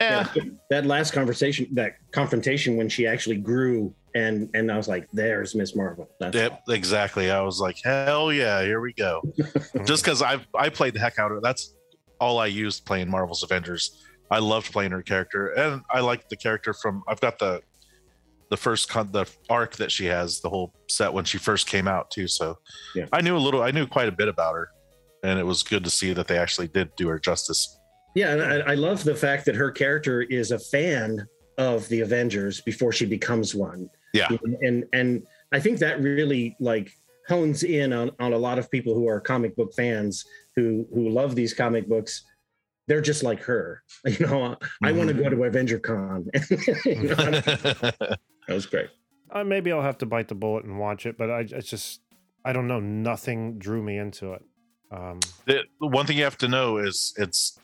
[0.00, 0.08] Eh.
[0.10, 4.88] yeah, yeah, that last conversation, that confrontation when she actually grew, and and I was
[4.88, 7.30] like, "There's Miss Marvel." That's Yep, exactly.
[7.30, 9.22] I was like, hell yeah, here we go.
[9.86, 11.42] Just because I I played the heck out of it.
[11.42, 11.74] That's
[12.20, 14.04] all I used playing Marvel's Avengers.
[14.30, 17.02] I loved playing her character, and I liked the character from.
[17.08, 17.60] I've got the
[18.52, 21.88] the first con, the arc that she has, the whole set when she first came
[21.88, 22.28] out too.
[22.28, 22.58] So
[22.94, 23.06] Yeah.
[23.10, 23.62] I knew a little.
[23.62, 24.68] I knew quite a bit about her,
[25.24, 27.78] and it was good to see that they actually did do her justice.
[28.14, 32.00] Yeah, and I, I love the fact that her character is a fan of the
[32.00, 33.88] Avengers before she becomes one.
[34.12, 34.28] Yeah.
[34.60, 36.92] and and I think that really like
[37.28, 41.08] hones in on on a lot of people who are comic book fans who who
[41.08, 42.22] love these comic books.
[42.86, 44.58] They're just like her, you know.
[44.82, 45.22] I want to mm-hmm.
[45.22, 46.28] go to Avenger Con.
[46.84, 48.16] You know,
[48.48, 48.88] that was great.
[49.30, 52.00] Uh, maybe I'll have to bite the bullet and watch it, but I it's just
[52.44, 52.80] I don't know.
[52.80, 54.42] Nothing drew me into it.
[54.90, 57.58] Um, the the one thing you have to know is it's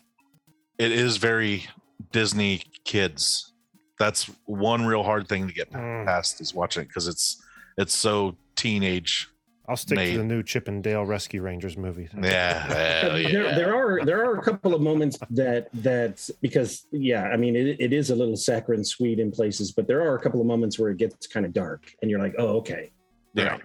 [0.79, 1.67] it is very
[2.13, 3.53] Disney kids.
[3.99, 6.07] That's one real hard thing to get Mm.
[6.07, 7.43] past is watching it because it's
[7.77, 9.29] it's so teenage.
[9.69, 10.13] I'll stick Made.
[10.13, 12.09] to the new Chip and Dale Rescue Rangers movie.
[12.23, 12.59] Yeah,
[13.03, 13.29] hell yeah.
[13.31, 17.55] There, there are there are a couple of moments that that because yeah, I mean
[17.55, 20.47] it, it is a little saccharine sweet in places, but there are a couple of
[20.47, 22.91] moments where it gets kind of dark, and you're like, oh okay,
[23.35, 23.59] yeah.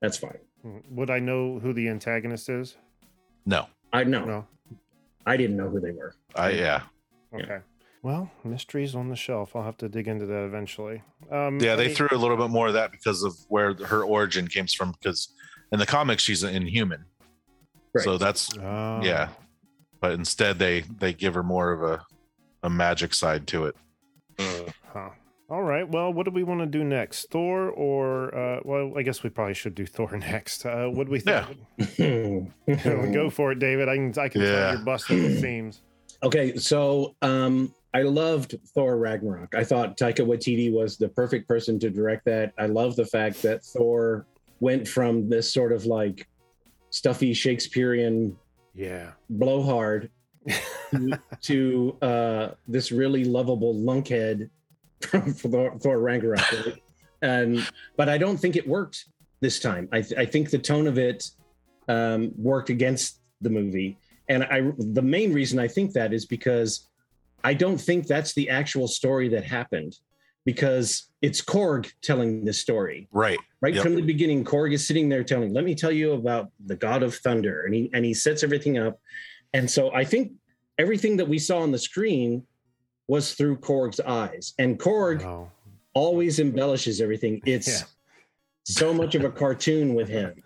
[0.00, 0.38] that's fine.
[0.64, 2.76] Mm, Would I know who the antagonist is?
[3.44, 4.46] No, I know No.
[5.26, 6.14] I didn't know who they were.
[6.36, 6.82] I yeah
[7.36, 7.60] Yeah.
[8.02, 8.08] Okay.
[8.08, 9.54] Well, mysteries on the shelf.
[9.54, 11.02] I'll have to dig into that eventually.
[11.30, 11.76] Um, yeah.
[11.76, 14.66] They any- threw a little bit more of that because of where her origin came
[14.66, 14.92] from.
[14.92, 15.28] Because
[15.72, 17.04] in the comics she's an inhuman,
[17.94, 18.04] Right.
[18.04, 19.00] so that's Oh.
[19.02, 19.28] yeah.
[20.00, 22.04] But instead they they give her more of a
[22.62, 23.76] a magic side to it.
[24.92, 25.10] Huh.
[25.50, 25.88] All right.
[25.88, 27.30] Well, what do we want to do next?
[27.30, 30.64] Thor or uh, well, I guess we probably should do Thor next.
[30.64, 31.46] Uh, what do we think?
[31.98, 32.76] Yeah.
[33.12, 33.88] Go for it, David.
[33.88, 34.52] I can I can Yeah.
[34.52, 35.82] tell you're busting the seams.
[36.22, 39.54] Okay, so um, I loved Thor Ragnarok.
[39.54, 42.52] I thought Taika Waititi was the perfect person to direct that.
[42.58, 44.26] I love the fact that Thor
[44.60, 46.26] went from this sort of like
[46.90, 48.36] stuffy Shakespearean
[48.74, 49.12] Yeah.
[49.28, 50.10] blowhard
[50.92, 54.50] to, to uh, this really lovable lunkhead
[55.00, 56.52] from Thor, Thor Ragnarok.
[56.52, 56.74] right?
[57.22, 59.04] And but I don't think it worked
[59.40, 59.88] this time.
[59.92, 61.28] I, th- I think the tone of it
[61.88, 63.98] um, worked against the movie,
[64.28, 66.88] and I the main reason I think that is because
[67.44, 69.96] I don't think that's the actual story that happened
[70.44, 73.38] because it's Korg telling this story Right.
[73.60, 73.82] right Yep.
[73.82, 77.02] from the beginning korg is sitting there telling let me tell you about the god
[77.02, 78.98] of thunder and he and he sets everything up
[79.52, 80.32] and so i think
[80.78, 82.42] everything that we saw on the screen
[83.06, 85.50] was through korg's eyes and korg Oh.
[85.92, 87.86] always embellishes everything it's Yeah.
[88.64, 90.42] so much of a cartoon with him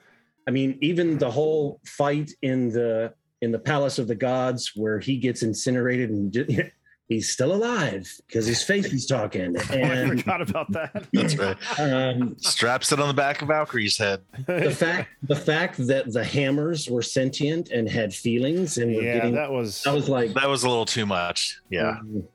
[0.48, 4.98] i mean even the whole fight in the in the palace of the gods where
[4.98, 6.70] he gets incinerated and ju-
[7.08, 11.06] he's still alive because his face is talking Oh, I forgot about that.
[11.12, 11.56] That's right.
[11.78, 14.22] um, Straps it on the back of Valkyrie's head.
[14.46, 19.14] the fact the fact that the hammers were sentient and had feelings and were yeah,
[19.14, 19.86] getting that was.
[19.86, 21.60] I was like That was a little too much.
[21.70, 21.98] Yeah.
[22.04, 22.26] "Mm,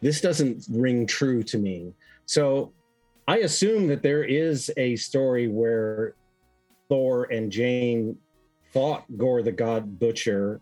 [0.00, 1.92] this doesn't ring true to me
[2.26, 2.72] so
[3.26, 6.14] i assume that there is a story where
[6.88, 8.16] thor and jane
[8.72, 10.60] fought Gorr the god butcher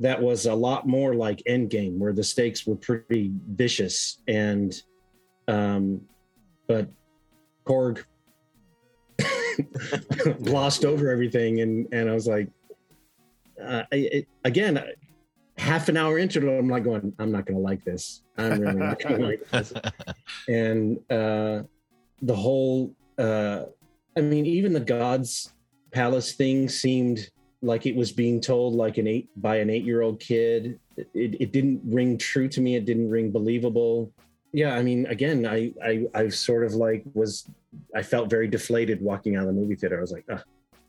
[0.00, 4.18] that was a lot more like endgame where the stakes were pretty vicious.
[4.28, 4.74] And
[5.48, 6.00] um
[6.66, 6.88] but
[7.66, 8.04] korg
[10.42, 12.48] glossed over everything and and i was like
[13.64, 14.82] uh, it, again
[15.56, 18.22] half an hour into it i'm like going i'm not gonna like this.
[18.36, 19.72] I'm really not gonna like this.
[20.48, 21.62] And uh
[22.20, 23.64] the whole uh
[24.16, 25.54] i mean even the gods
[25.90, 27.30] palace thing seemed
[27.62, 30.78] like it was being told like an eight by an eight year old kid.
[30.96, 32.76] It, it didn't ring true to me.
[32.76, 34.12] It didn't ring believable.
[34.52, 37.50] Yeah i mean again i i i sort of like was
[37.94, 39.98] i felt very deflated walking out of the movie theater.
[39.98, 40.42] I was like ah,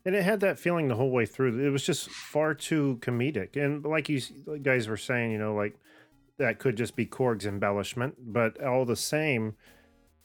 [0.06, 1.58] And it had that feeling the whole way through.
[1.58, 3.62] It was just far too comedic.
[3.62, 4.22] And like you
[4.62, 5.76] guys were saying, you know, like
[6.38, 9.54] that could just be Korg's embellishment, but all the same,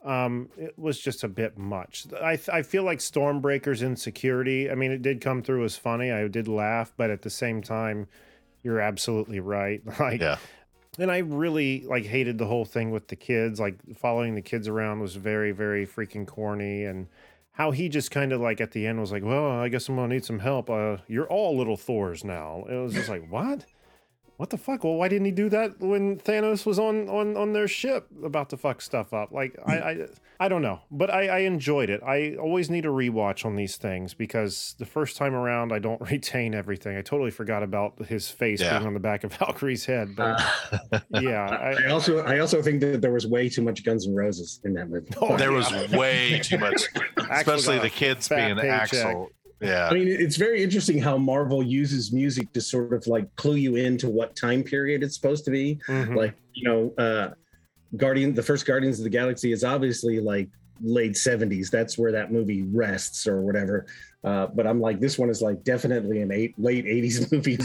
[0.04, 2.06] um, it was just a bit much.
[2.22, 4.70] I I feel like Stormbreaker's insecurity.
[4.70, 6.12] I mean, it did come through as funny.
[6.12, 8.08] I did laugh, but at the same time,
[8.64, 9.82] you're absolutely right.
[10.00, 10.38] Like, Yeah.
[11.00, 13.60] and I really like hated the whole thing with the kids.
[13.60, 16.84] Like following the kids around was very, very freaking corny.
[16.86, 17.08] And
[17.54, 19.96] how he just kind of like at the end was like, "Well, I guess I'm
[19.96, 20.70] gonna need some help.
[20.70, 23.66] Uh, you're all little Thors now." It was just like, what?
[24.38, 24.84] What the fuck?
[24.84, 28.50] Well, why didn't he do that when Thanos was on on on their ship about
[28.50, 29.32] to fuck stuff up?
[29.32, 30.08] Like, I I,
[30.40, 32.02] I don't know, but I, I enjoyed it.
[32.04, 36.02] I always need a rewatch on these things because the first time around I don't
[36.12, 36.98] retain everything.
[36.98, 38.78] I totally forgot about his face Yeah.
[38.80, 40.16] being on the back of Valkyrie's head.
[40.16, 40.42] But
[41.12, 44.16] yeah, I, I also I also think that there was way too much Guns N'
[44.16, 45.12] Roses in that movie.
[45.22, 46.88] Oh, there was way too much,
[47.30, 48.82] especially the kids being paycheck.
[48.82, 49.30] Axel.
[49.64, 49.88] Yeah.
[49.90, 53.76] I mean, it's very interesting how Marvel uses music to sort of like clue you
[53.76, 55.80] into what time period it's supposed to be.
[55.88, 56.16] Mhm.
[56.16, 57.34] Like, you know, uh
[57.96, 60.50] Guardian, the first Guardians of the Galaxy is obviously like
[60.82, 61.70] late 70s.
[61.70, 63.86] That's where that movie rests or whatever.
[64.24, 67.58] Uh, but I'm like, this one is like definitely an eight late 80s movie.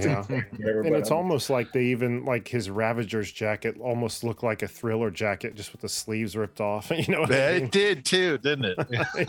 [0.00, 0.22] Yeah.
[0.22, 4.62] Whatever, And it's I'm- almost like they even like his Ravager's jacket almost looked like
[4.62, 6.90] a thriller jacket just with the sleeves ripped off.
[6.96, 7.70] You know what Yeah, I it mean?
[7.70, 8.78] did too, didn't it?
[8.90, 9.28] Yeah, it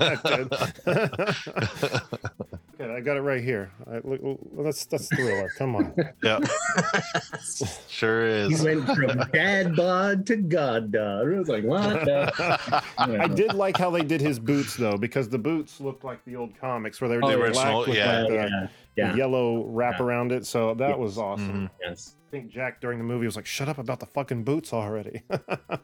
[2.78, 2.88] did.
[2.88, 3.72] Good, I got it right here.
[3.90, 5.50] I, look, well, that's that's thriller.
[5.58, 5.94] Come on.
[6.24, 6.40] yeah.
[7.88, 8.60] sure is.
[8.60, 11.28] he went from dad bod to god bod.
[11.28, 12.06] It was like, what?
[12.06, 16.24] the- I did like how they did his boots though, because the boots looked like
[16.26, 18.20] the old comics where they were Oh, the the original, black with yeah.
[18.22, 18.50] like the, yeah.
[18.50, 19.16] the Yeah.
[19.16, 20.46] yellow wrap around it.
[20.46, 21.68] So that was awesome.
[21.68, 21.70] Mhm.
[21.82, 22.16] Yes.
[22.28, 25.22] I think Jack during the movie was like, "Shut up about the fucking boots already."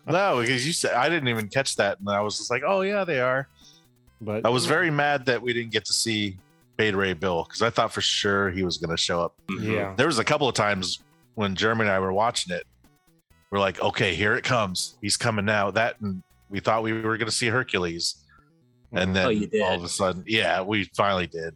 [0.05, 2.81] No, because you said I didn't even catch that, and I was just like, "Oh
[2.81, 3.47] yeah, they are."
[4.21, 6.37] but I was very mad that we didn't get to see
[6.77, 9.35] Beta Ray Bill because I thought for sure he was going to show up.
[9.59, 9.93] yeah.
[9.95, 10.99] There was a couple of times
[11.35, 12.63] when Jeremy and I were watching it.
[13.51, 14.95] We're like, "Okay, here it comes.
[15.01, 18.15] He's coming now." That and we thought we were going to see Hercules,
[18.91, 19.61] and then Oh, you did?
[19.61, 21.53] all of a sudden, yeah, we finally did.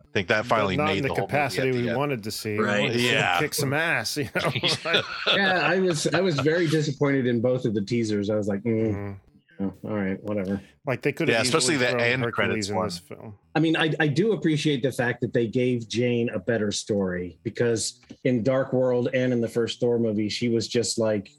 [0.00, 1.82] I think that finally But not made in the, the whole movie capacity at the
[1.82, 1.98] we end.
[1.98, 2.56] wanted to see.
[2.56, 2.80] Right.
[2.82, 3.38] wanted to Yeah.
[3.40, 4.16] kick some ass.
[4.16, 4.52] You know.
[5.34, 8.30] Yeah, I was I was very disappointed in both of the teasers.
[8.30, 9.16] I was like, mm, Mhm.
[9.60, 10.60] Oh, all right, whatever.
[10.86, 12.86] Like they could have, Yeah, have especially the end Hercules credits in one.
[12.86, 13.38] this film.
[13.54, 17.38] I mean, I, I do appreciate the fact that they gave Jane a better story
[17.42, 21.30] because in Dark World and in the first Thor movie, she was just like,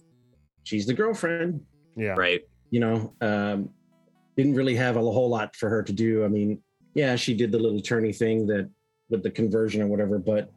[0.64, 1.62] she's the girlfriend,
[1.96, 2.16] Yeah.
[2.18, 2.42] Right.
[2.70, 3.14] you know.
[3.22, 3.70] Um,
[4.38, 6.24] didn't really have a whole lot for her to do.
[6.24, 6.62] I mean,
[6.94, 8.70] yeah, she did the little turny thing that
[9.10, 10.50] with the conversion or whatever, but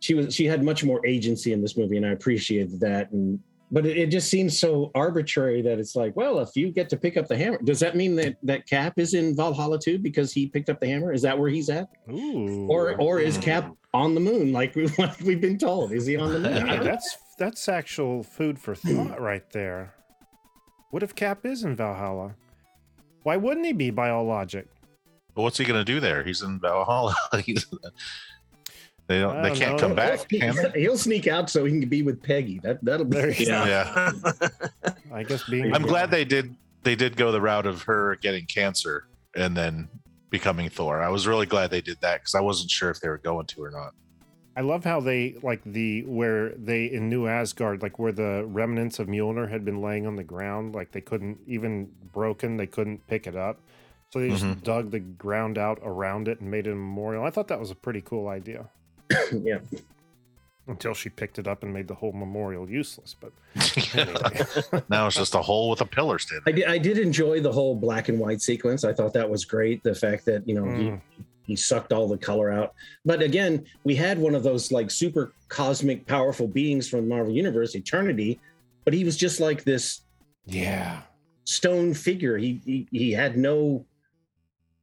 [0.00, 3.10] she was she had much more agency in this movie, and I appreciated that.
[3.10, 3.40] And
[3.70, 6.96] but it, it just seems so arbitrary that it's like, well, if you get to
[6.96, 10.32] pick up the hammer, does that mean that that Cap is in Valhalla too because
[10.32, 11.12] he picked up the hammer?
[11.12, 11.88] Is that where he's at?
[12.10, 12.66] Ooh.
[12.68, 13.72] or or is Cap hmm.
[13.94, 15.92] on the moon like we, like we've been told?
[15.92, 16.66] Is he on the moon?
[16.66, 19.94] Yeah, that's that's actual food for thought right there.
[20.90, 22.36] What if Cap is in Valhalla?
[23.22, 24.68] Why wouldn't he be by all logic?
[25.34, 26.24] But what's he going to do there?
[26.24, 27.14] He's in Valhalla.
[29.08, 29.36] He's- they don't.
[29.36, 29.78] I They don't can't know.
[29.78, 30.28] come back.
[30.28, 30.80] Can they?
[30.80, 32.58] He'll sneak out so he can be with Peggy.
[32.60, 33.64] That that'll be There you go.
[33.64, 34.10] Yeah.
[35.12, 35.72] I guess being.
[35.74, 36.54] I'm glad they did.
[36.82, 39.88] They did go the route of her getting cancer and then
[40.30, 41.02] becoming Thor.
[41.02, 43.46] I was really glad they did that because I wasn't sure if they were going
[43.46, 43.92] to or not.
[44.56, 48.98] I love how they like the where they in New Asgard, like where the remnants
[48.98, 53.06] of Mjolnir had been laying on the ground, like they couldn't even broken, they couldn't
[53.06, 53.60] pick it up.
[54.10, 54.62] So they just Mhm.
[54.62, 57.24] dug the ground out around it and made it a memorial.
[57.24, 58.68] I thought that was a pretty cool idea.
[59.32, 59.58] Yeah.
[60.68, 63.14] Until she picked it up and made the whole memorial useless.
[63.14, 63.32] But
[63.94, 64.82] anyway.
[64.88, 66.42] now it's just a hole with a pillar standing.
[66.44, 68.82] I did, I did enjoy the whole black and white sequence.
[68.82, 69.84] I thought that was great.
[69.84, 71.00] The fact that you know Mm.
[71.16, 72.74] he he sucked all the color out.
[73.04, 77.32] But again, we had one of those like super cosmic, powerful beings from the Marvel
[77.32, 78.40] Universe, Eternity,
[78.84, 80.00] but he was just like this
[80.46, 81.02] yeah.
[81.44, 82.36] stone figure.
[82.36, 83.86] He he, he had no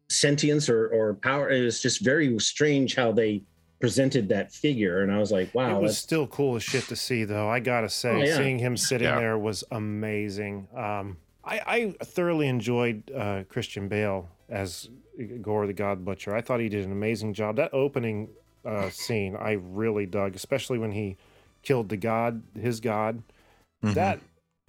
[0.09, 1.49] sentience or, or power.
[1.49, 3.43] It was just very strange how they
[3.83, 5.01] presented that figure.
[5.01, 7.49] And I was like, wow, it was that's still cool as shit to see, though.
[7.49, 8.37] I gotta say, Oh, yeah.
[8.37, 9.19] seeing him sitting Yeah.
[9.19, 10.69] there was amazing.
[10.73, 11.59] Um, I,
[11.99, 14.87] I thoroughly enjoyed uh, Christian Bale as
[15.41, 16.33] Gorr the God Butcher.
[16.33, 17.57] I thought he did an amazing job.
[17.57, 18.29] That opening
[18.63, 21.17] uh, scene, I really dug, especially when he
[21.61, 23.21] killed the god, his god.
[23.83, 23.95] Mhm.
[23.95, 24.19] That,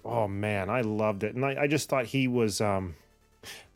[0.03, 2.59] oh man, I loved it, and I, I just thought he was.
[2.59, 2.95] Um,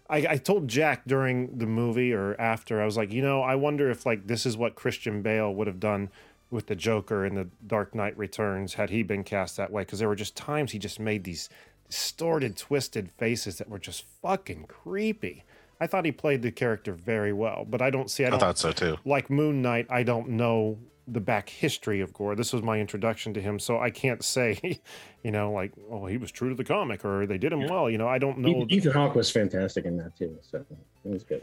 [0.09, 3.55] I, I told Jack during the movie or after, I was like, you know, I
[3.55, 6.09] wonder if like this is what Christian Bale would have done
[6.49, 9.99] with the Joker in the Dark Knight Returns had he been cast that way, because
[9.99, 11.47] there were just times he just made these
[11.87, 15.43] distorted, twisted faces that were just fucking creepy.
[15.79, 18.23] I thought he played the character very well, but I don't see.
[18.23, 18.97] I I don't thought so too.
[19.05, 19.85] like Moon Knight.
[19.89, 20.79] I don't know
[21.11, 22.35] the back history of Gorr.
[22.35, 24.79] This was my introduction to him, so I can't say,
[25.23, 27.89] you know, like, oh, he was true to the comic or they did him well.
[27.89, 28.49] You know, I don't know.
[28.49, 30.37] Ethan, Ethan Hawke was fantastic in that too.
[30.41, 30.65] So
[31.03, 31.41] it was good.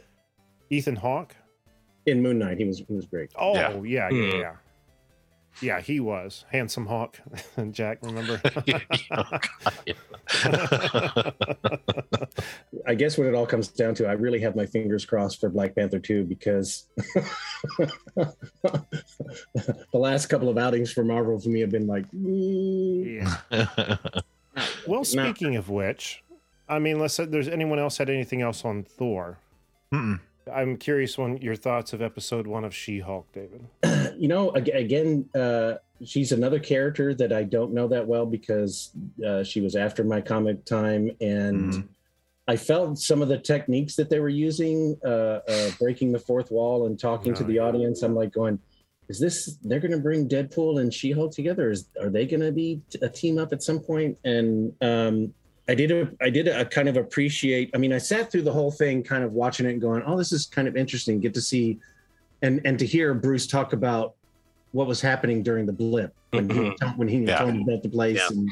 [0.70, 1.34] Ethan Hawke.
[2.06, 3.30] In Moon Knight, he was he was great.
[3.36, 3.72] Oh Yeah.
[3.82, 4.38] yeah, yeah, Hmm.
[4.40, 4.52] yeah.
[5.62, 7.18] Yeah, he was handsome Hawk.
[7.70, 8.40] Jack, remember?
[12.86, 15.48] I guess what it all comes down to, I really have my fingers crossed for
[15.48, 16.86] Black Panther 2 because
[18.16, 18.32] the
[19.92, 23.96] last couple of outings for Marvel for me have been like, mm, yeah.
[24.86, 25.02] Well, No.
[25.02, 26.22] speaking of which,
[26.68, 29.38] I mean, let's say there's anyone else had anything else on Thor.
[29.92, 30.18] Mm-mm.
[30.52, 33.66] I'm curious on your thoughts of episode one of She-Hulk, David.
[34.16, 35.74] you know, again, uh,
[36.04, 38.92] she's another character that I don't know that well because
[39.26, 41.88] uh, she was after my comic time, and Mhm.
[42.48, 46.50] I felt some of the techniques that they were using, uh, uh, breaking the fourth
[46.50, 48.02] wall and talking to Oh, the audience.
[48.02, 48.58] I'm like going,
[49.08, 51.70] is this they're going to bring Deadpool and She-Hulk together?
[51.70, 54.16] Is are they going to be a team up at some point?
[54.24, 55.34] And um,
[55.68, 57.70] I did a, I did a, kind of appreciate.
[57.74, 60.16] I mean, I sat through the whole thing, kind of watching it and going, oh,
[60.16, 61.18] this is kind of interesting.
[61.20, 61.78] Get to see
[62.42, 64.14] and and to hear Bruce talk about
[64.72, 67.44] what was happening during the blip when he when he Yeah.
[67.66, 68.28] Built the place, Yeah.
[68.36, 68.48] and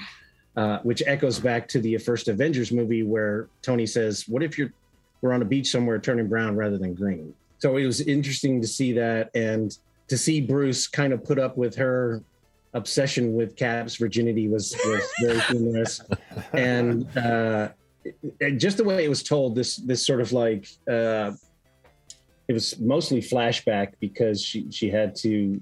[0.57, 4.73] uh, which echoes back to the first Avengers movie where Tony says, "What if you're
[5.21, 8.69] we're on a beach somewhere turning brown rather than green?" So it was interesting to
[8.69, 9.77] see that and
[10.09, 12.23] to see Bruce kind of put up with her
[12.75, 16.01] obsession with Cap's virginity was was very humorous,
[16.53, 17.69] and uh,
[18.41, 20.69] and just the way it was told, this this sort of like.
[20.91, 21.33] Uh,
[22.47, 25.59] it was mostly flashback because she she had to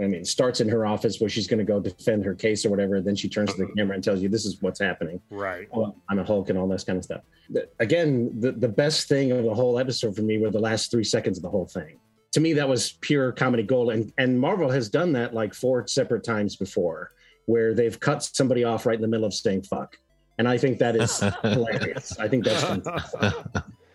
[0.00, 2.70] I mean, starts in her office where she's going to go defend her case or
[2.70, 3.00] whatever.
[3.00, 3.72] Then she turns to the uh-huh.
[3.76, 5.20] camera and tells you, "This is what's happening.
[5.30, 5.68] Right.
[5.72, 9.08] Oh, I'm a Hulk and all this kind of stuff." The- again, the the best
[9.08, 11.66] thing of the whole episode for me were the last three seconds of the whole
[11.66, 11.98] thing.
[12.32, 15.86] To me, that was pure comedy gold, and and Marvel has done that like four
[15.88, 17.10] separate times before,
[17.46, 19.96] where they've cut somebody off right in the middle of saying "fuck,"
[20.38, 22.16] and I think that is hilarious.
[22.18, 23.34] I think that's fantastic.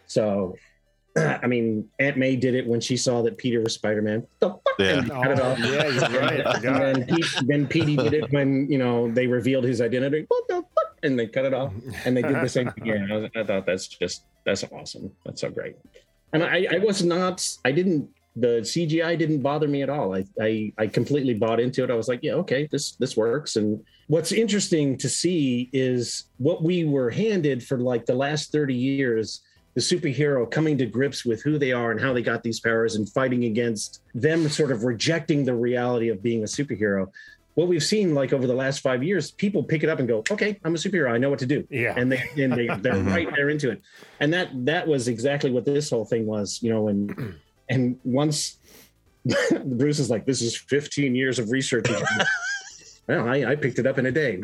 [0.08, 0.56] So,
[1.44, 4.26] I mean, Aunt May did it when she saw that Peter was Spider Man.
[4.42, 4.54] Yeah.
[4.80, 5.60] And cut it Oh, off.
[5.60, 6.40] yeah, you're right.
[6.66, 10.26] And then, Pete, then Petey did it when you know they revealed his identity.
[10.28, 10.98] What the fuck?
[11.04, 11.72] And they cut it off,
[12.06, 13.12] and they did the same thing again.
[13.12, 15.12] I, was- I thought that's just that's awesome.
[15.26, 15.76] That's so great.
[16.34, 17.48] And I, I was not.
[17.64, 18.10] I didn't.
[18.36, 20.16] The CGI didn't bother me at all.
[20.16, 21.92] I, I I completely bought into it.
[21.92, 23.58] I was like, yeah, okay, this this works.
[23.58, 28.74] And what's interesting to see is what we were handed for like the last thirty
[28.74, 29.42] years
[29.76, 32.96] the superhero coming to grips with who they are and how they got these powers
[32.96, 37.10] and fighting against them sort of rejecting the reality of being a superhero.
[37.56, 40.24] What we've seen like over the last five years people pick it up and go
[40.32, 41.12] okay i'm a superhero.
[41.12, 41.68] I know what to do.
[41.70, 41.94] Yeah.
[41.98, 43.08] and they and they they're Mhm.
[43.10, 43.82] right there into it.
[44.20, 47.36] And that that was exactly what this whole thing was you know and
[47.70, 48.58] and once
[49.66, 51.88] bruce is like this is 15 years of research
[53.08, 54.40] well I, I picked it up in a day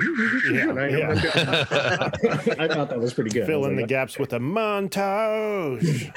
[0.52, 2.60] Yeah, I, know what I'm doing.
[2.60, 6.12] I thought that was pretty good Fill in the gaps with a montage.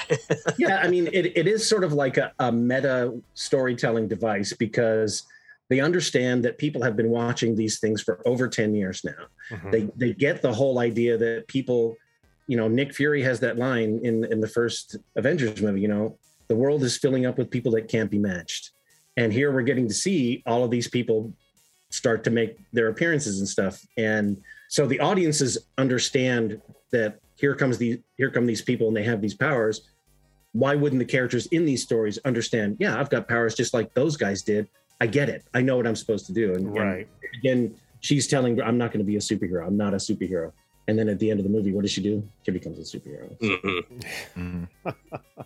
[0.59, 5.23] yeah i mean it, it is sort of like a, a meta storytelling device because
[5.71, 9.71] they understand that people have been watching these things for over 10 years now Mhm.
[9.73, 11.97] they they get the whole idea that people
[12.47, 16.17] you know nick fury has that line in in the first avengers movie you know
[16.49, 18.71] the world is filling up with people that can't be matched
[19.17, 21.33] and here we're getting to see all of these people
[21.93, 23.87] start to make their appearances and stuff.
[23.99, 29.05] And so the audiences understand that here comes the here come these people and they
[29.05, 29.83] have these powers.
[30.53, 34.17] Why wouldn't the characters in these stories understand yeah i've got powers just like those
[34.17, 34.69] guys did.
[35.01, 35.45] I get it.
[35.55, 36.55] I know what i'm supposed to do.
[36.55, 37.07] And, and
[37.39, 39.67] again she's telling i'm not going to be a superhero.
[39.67, 40.53] I'm not a superhero.
[40.89, 42.27] And then at the end of the movie what does she do?
[42.45, 43.39] She becomes a superhero.
[43.39, 44.05] Mhm.
[44.37, 44.69] Mhm.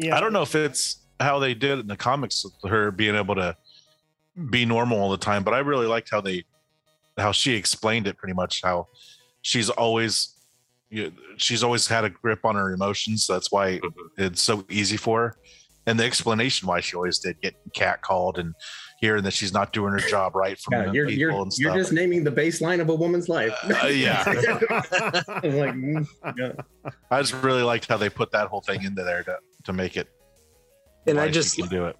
[0.00, 0.16] Yeah.
[0.16, 3.16] I don't know if it's how they did it in the comics with her being
[3.16, 3.56] able to
[4.50, 6.44] be normal all the time, but I really liked how they
[7.16, 8.86] how she explained it pretty much how
[9.42, 10.34] she's always
[10.90, 13.26] you, she's always had a grip on her emotions.
[13.26, 13.92] That's why Mhm.
[14.16, 15.36] it's so easy for her.
[15.86, 18.54] And the explanation why she always did get cat called and
[19.00, 21.74] hearing that she's not doing her job right from yeah you're people you're, and you're
[21.76, 24.22] just naming the baseline of a woman's life Uh, yeah.
[24.26, 26.52] I like mm, yeah.
[27.10, 29.96] I just really liked how they put that whole thing into there to, to make
[29.96, 30.08] it.
[31.06, 31.96] And I just do it.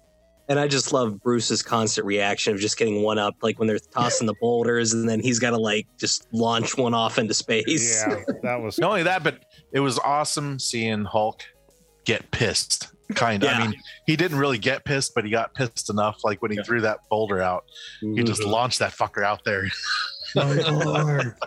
[0.49, 3.79] And I just love Bruce's constant reaction of just getting one up, like when they're
[3.79, 8.03] tossing the boulders, and then he's got to like just launch one off into space.
[8.07, 11.43] Yeah, that was Not only that, but it was awesome seeing Hulk
[12.05, 13.49] get pissed kind of.
[13.49, 13.57] Yeah.
[13.57, 13.75] I mean,
[14.05, 16.19] he didn't really get pissed, but he got pissed enough.
[16.23, 16.63] Like when he Yeah.
[16.63, 17.65] threw that boulder out,
[18.01, 18.51] he just Mhm.
[18.51, 19.69] launched that fucker out there.
[20.37, 21.43] I,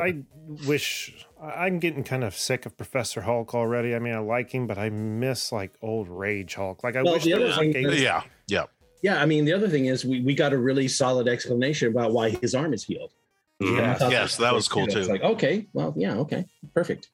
[0.00, 0.18] I
[0.66, 3.94] wish I- I'm getting kind of sick of Professor Hulk already.
[3.94, 6.82] I mean, I like him, but I miss like old Rage Hulk.
[6.82, 8.64] Like I Well, wish the there was like thing a yeah, yeah.
[9.02, 12.12] Yeah, I mean, the other thing is we, we got a really solid explanation about
[12.12, 13.12] why his arm is healed.
[13.60, 13.92] Yeah.
[13.92, 15.02] I thought Yes, that was cool, It's too.
[15.02, 17.08] like, okay, well, yeah, okay, perfect.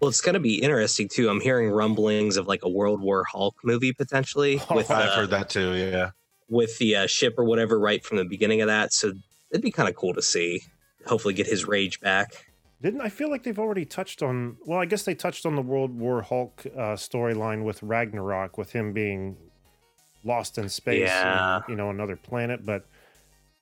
[0.00, 1.28] Well, it's going to be interesting too.
[1.28, 5.16] I'm hearing rumblings of like a World War Hulk movie potentially Oh, with I've uh,
[5.16, 5.74] heard that too.
[5.74, 6.10] Yeah.
[6.48, 8.92] with the uh, ship or whatever right from the beginning of that.
[8.92, 9.12] So
[9.52, 10.62] it'd be kind of cool to see.
[11.06, 12.46] Hopefully, get his rage back.
[12.82, 14.56] Didn't I feel like they've already touched on?
[14.64, 18.72] Well, I guess they touched on the World War Hulk uh, storyline with Ragnarok, with
[18.72, 19.36] him being
[20.24, 21.56] lost in space, Yeah.
[21.56, 22.64] and, you know, another planet.
[22.64, 22.86] But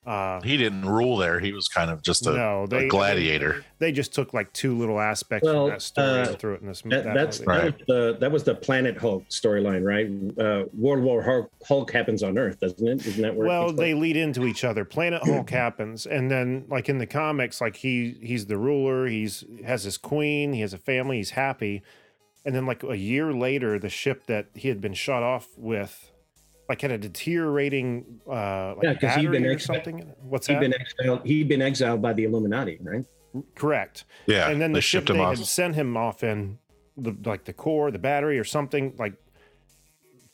[0.08, 1.38] uh, He didn't rule there.
[1.38, 3.64] He was kind of just a, no, a gladiator.
[3.78, 6.62] They just took like two little aspects Well, from that story uh, and threw it
[6.62, 6.82] in this.
[6.82, 7.52] That, that that's movie.
[7.52, 10.08] that was the that was the Planet Hulk storyline, right?
[10.44, 13.06] Uh, World War Hulk, Hulk happens on Earth, doesn't it?
[13.06, 13.46] Isn't that where?
[13.46, 14.02] it well takes they place?
[14.02, 18.16] lead into each other planet hulk happens and then like in the comics like he
[18.22, 21.82] he's the ruler he's has his queen he has a family he's happy
[22.44, 26.10] and then like a year later the ship that he had been shot off with
[26.68, 30.46] like had a deteriorating uh like Yeah, 'cause he'd been battery or ex- something what's
[30.46, 31.26] he'd that been exiled.
[31.26, 33.04] He'd been exiled by the Illuminati, right?
[33.54, 34.48] correct Yeah.
[34.50, 35.36] and then they the ship shipped him they off.
[35.38, 36.58] had sent him off in
[36.96, 39.14] the like the core the battery or something like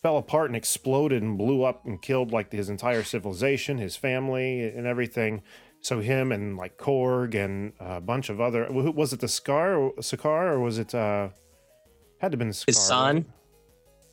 [0.03, 4.63] fell apart and exploded and blew up and killed like his entire civilization his family
[4.69, 5.43] and everything
[5.81, 9.75] so him and like korg and a bunch of other who- was it the scar
[9.77, 11.29] or Sakaar or was it uh
[12.21, 13.17] had to have been the His son?
[13.17, 13.25] right?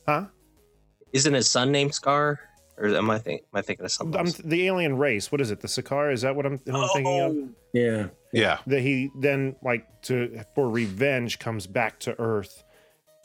[0.08, 0.26] huh
[1.12, 2.38] Isn't his son named Skaar?
[2.78, 4.18] Or am I think am I thinking of something?
[4.18, 4.38] I'm, else?
[4.38, 7.20] the alien race what is it the Sakaar is that what i'm, who I'm thinking
[7.20, 8.06] of Oh, Yeah.
[8.32, 8.58] yeah.
[8.66, 12.64] that he then like to for revenge comes back to earth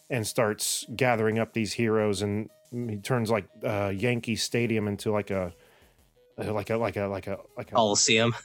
[0.09, 5.31] and starts gathering up these heroes and he turns like uh yankee stadium into like
[5.31, 5.53] a
[6.37, 8.35] like a like a like a like a Coliseum.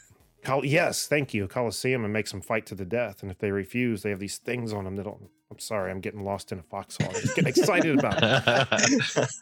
[0.45, 3.51] Col- yes thank you coliseum and makes them fight to the death and if they
[3.51, 5.21] refuse they have these things on them that'll
[5.53, 9.29] i'm sorry i'm getting lost in a foxhole i'm just getting excited about it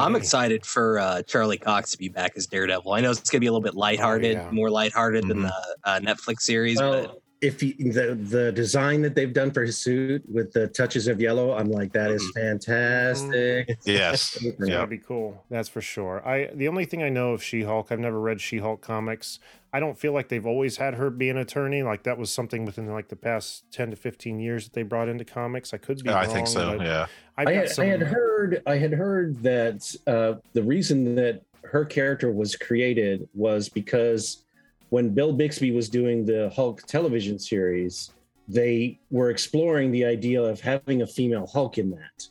[0.00, 2.92] I'm excited for uh, Charlie Cox to be back as Daredevil.
[2.92, 4.48] I know it's gonna be a little bit lighthearted, yeah.
[4.52, 5.48] more lighthearted than Mhm.
[5.48, 6.78] the uh, Netflix series.
[6.78, 10.66] but Well, if you, the the design that they've done for his suit with the
[10.68, 13.78] touches of yellow, I'm like, that is fantastic.
[13.84, 14.36] yes.
[14.48, 14.52] Yeah.
[14.60, 14.74] Yeah.
[14.76, 15.44] That'd be cool.
[15.50, 16.26] That's for sure.
[16.26, 19.38] I the only thing I know of She-Hulk, I've never read She-Hulk comics.
[19.72, 21.82] I don't feel like they've always had her be an attorney.
[21.82, 25.08] Like that was something within like the past ten to fifteen years that they brought
[25.08, 25.74] into comics.
[25.74, 26.10] I could be.
[26.10, 26.80] I wrong, think so.
[26.80, 27.06] Yeah.
[27.36, 27.84] I've I got had, some.
[27.84, 33.28] I had heard I had heard that uh, the reason that her character was created
[33.34, 34.44] was because
[34.90, 38.12] when Bill Bixby was doing the Hulk television series,
[38.46, 42.28] they were exploring the idea of having a female Hulk in that.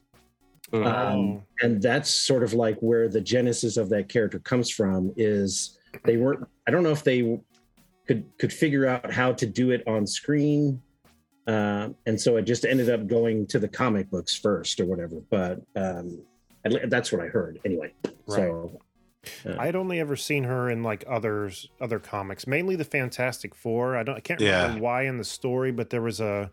[0.74, 0.86] Mm.
[0.86, 5.80] Um, and that's sort of like where the genesis of that character comes from is
[6.03, 7.39] they weren't i don't know if they
[8.05, 10.82] could could figure out how to do it on screen
[11.47, 15.22] uh, and so it just ended up going to the comic books first or whatever
[15.30, 16.22] but um,
[16.88, 17.91] that's what i heard anyway
[18.28, 18.78] so
[19.57, 23.95] I had only ever seen her in like others other comics, mainly the Fantastic Four.
[23.97, 24.15] I don't.
[24.15, 24.63] I can't Yeah.
[24.63, 26.51] remember why in the story, but there was a.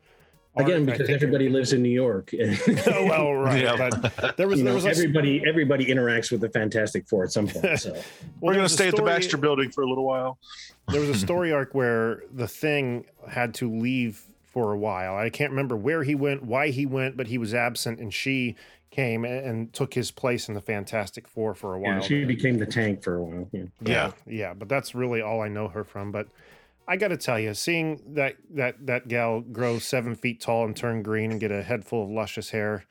[0.56, 3.62] again because everybody lives in new york oh, well, right.
[3.62, 3.90] Yeah.
[3.90, 7.32] But there was there know, was a, everybody everybody interacts with the fantastic four at
[7.32, 8.02] some point so well,
[8.40, 10.38] We're gonna was a stay at the Baxter Building for a little while.
[10.92, 14.22] there was a story arc where the thing had to leave
[14.52, 15.16] for a while.
[15.16, 18.54] I can't remember where he went, why he went, but he was absent, and she
[18.94, 21.94] came and, and took his place in the Fantastic Four for a while.
[21.94, 23.64] yeah, she became the tank for a while yeah.
[23.80, 26.12] yeah, yeah, but that's really all I know her from.
[26.12, 26.28] But
[26.86, 30.76] I got to tell you, seeing that that that gal grow seven feet tall and
[30.76, 32.84] turn green and get a head full of luscious hair,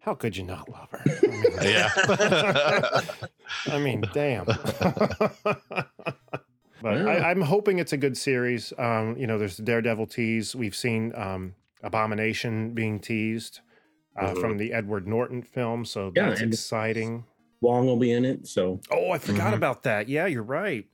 [0.00, 1.02] how could you not love her?
[1.06, 3.00] I mean, Yeah.
[3.66, 4.44] I mean, damn.
[5.44, 5.86] but
[6.84, 8.72] I, I'm hoping it's a good series.
[8.76, 10.56] Um, you know, there's the Daredevil tease.
[10.56, 13.60] We've seen um, Abomination being teased
[14.16, 14.40] uh, Mhm.
[14.40, 17.24] from the Edward Norton film, so Yeah, that's and- exciting.
[17.60, 19.56] wong will be in it so Oh, I forgot Mhm.
[19.56, 20.08] about that.
[20.08, 20.84] Yeah, you're right.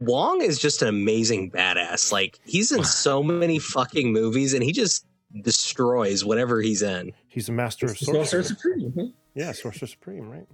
[0.00, 2.12] Wong is just an amazing badass.
[2.12, 5.06] Like he's in so many fucking movies, and he just
[5.42, 7.12] destroys whatever he's in.
[7.28, 8.44] He's a master of Sorcerer sorcery.
[8.44, 8.92] Supreme.
[8.92, 9.12] mhm.
[9.34, 10.46] Yeah, Sorcerer Supreme, right?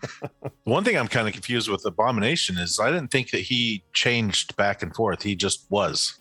[0.64, 4.54] One thing I'm kind of confused with Abomination is I didn't think that he changed
[4.56, 5.22] back and forth.
[5.22, 6.18] He just was.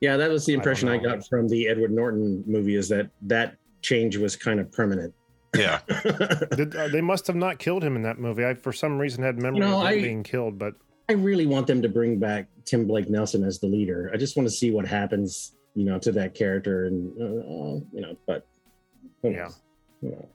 [0.00, 1.16] Yeah, that was the impression I, know.
[1.16, 5.14] got from the Edward Norton movie is that that change was kind of permanent.
[5.56, 5.80] Yeah.
[6.56, 8.44] Did, uh, they must have not killed him in that movie.
[8.44, 10.74] I, for some reason, had memory know, of him I- being killed, but
[11.08, 14.10] I really want them to bring back Tim Blake Nelson as the leader.
[14.14, 17.80] I just want to see what happens, you know, to that character, and uh, uh,
[17.92, 18.46] you know, but
[19.22, 19.42] Who Yeah.
[19.44, 19.60] knows?
[20.02, 20.28] You know.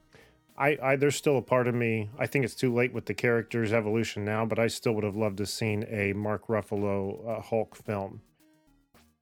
[0.57, 2.09] I, I there's still a part of me.
[2.19, 5.15] I think it's too late with the character's evolution now, but I still would have
[5.15, 8.21] loved to seen a Mark Ruffalo uh, Hulk film.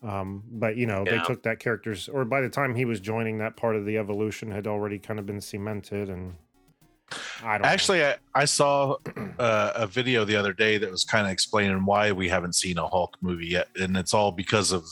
[0.04, 3.38] Um, but you know, they took that character's, or by the time he was joining,
[3.38, 6.36] that part of the evolution had already kind of been cemented, and
[7.42, 7.66] I don't.
[7.66, 8.98] Actually, I, I saw
[9.40, 12.78] uh, a video the other day that was kind of explaining why we haven't seen
[12.78, 14.86] a Hulk movie yet, and it's all because of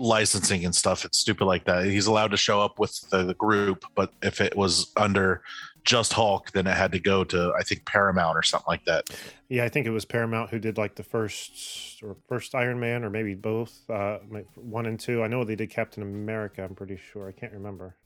[0.00, 1.04] licensing and stuff.
[1.04, 1.84] It's stupid like that.
[1.84, 5.42] He's allowed to show up with the, the group, but if it was under
[5.84, 9.10] just Hulk, then it had to go to I think Paramount or something like that.
[9.48, 13.04] Yeah, I think it was Paramount who did like the first or first Iron Man,
[13.04, 14.18] or maybe both, uh,
[14.54, 15.22] one and two.
[15.22, 16.64] I know they did Captain America.
[16.64, 17.28] I'm pretty sure.
[17.28, 17.96] I can't remember.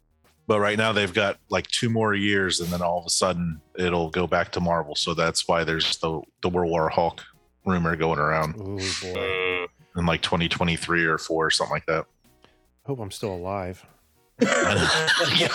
[0.46, 3.60] But right now they've got like two more years, and then all of a sudden
[3.78, 4.94] it'll go back to Marvel.
[4.94, 7.22] So that's why there's the the World War Hulk
[7.64, 9.66] rumor going around Oh boy,
[9.96, 12.04] in like 2023 or four or something like that.
[12.84, 13.84] hope I'm still alive.
[14.38, 15.50] If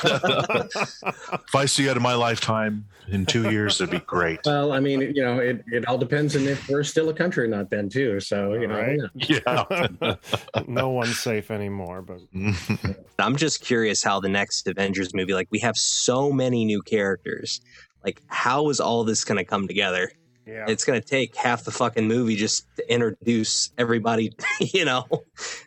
[1.55, 4.39] I see it in my lifetime in two years, it'd be great.
[4.45, 7.45] Well, I mean, you know, it, it all depends on if we're still a country
[7.45, 8.19] or not then too.
[8.19, 8.99] So, you know, Right.
[9.15, 10.15] Yeah.
[10.67, 12.19] no one's safe anymore, but
[13.19, 17.61] I'm just curious how the next Avengers movie, like we have so many new characters.
[18.03, 20.11] Like, how is all this going to come together?
[20.49, 20.65] yeah.
[20.67, 25.05] It's going to take half the fucking movie just to introduce everybody, you know?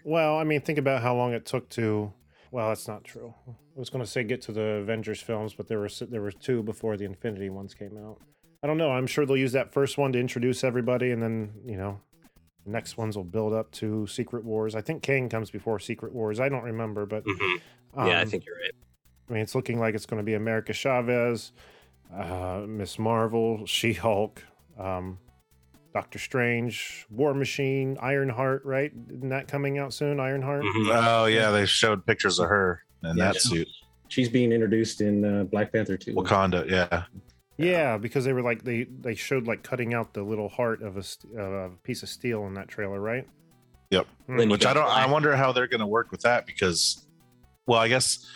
[0.04, 2.12] Well, I mean, think about how long it took to.
[2.52, 3.34] Well, that's not true.
[3.48, 6.30] I was going to say get to the Avengers films, but there were there were
[6.30, 8.18] two before the Infinity ones came out.
[8.62, 8.92] I don't know.
[8.92, 11.98] I'm sure they'll use that first one to introduce everybody, and then you know,
[12.64, 14.74] the next ones will build up to Secret Wars.
[14.74, 16.38] I think Kang comes before Secret Wars.
[16.40, 17.60] I don't remember, but Mhm.
[17.96, 18.74] yeah, I um, think you're right.
[19.30, 21.52] I mean, it's looking like it's going to be America Chavez,
[22.14, 24.44] uh, Miss Marvel, She Hulk,
[24.78, 25.18] um,
[25.94, 28.64] Doctor Strange, War Machine, Ironheart.
[28.64, 28.92] Right?
[29.12, 30.20] Isn't that coming out soon?
[30.20, 30.64] Ironheart.
[30.64, 31.06] Mhm.
[31.06, 33.32] oh yeah, they showed pictures of her in Yeah.
[33.32, 33.68] that suit.
[34.08, 36.14] she's being introduced in uh, Black Panther too.
[36.14, 37.04] Wakanda, yeah.
[37.56, 40.96] Yeah, because they were like they they showed like cutting out the little heart of
[40.96, 43.26] a, st- uh, a piece of steel in that trailer, right?
[43.90, 44.06] Yep.
[44.26, 44.48] Hmm.
[44.50, 44.88] Which I don't.
[44.88, 47.06] I wonder how they're going to work with that because,
[47.66, 48.26] well, I guess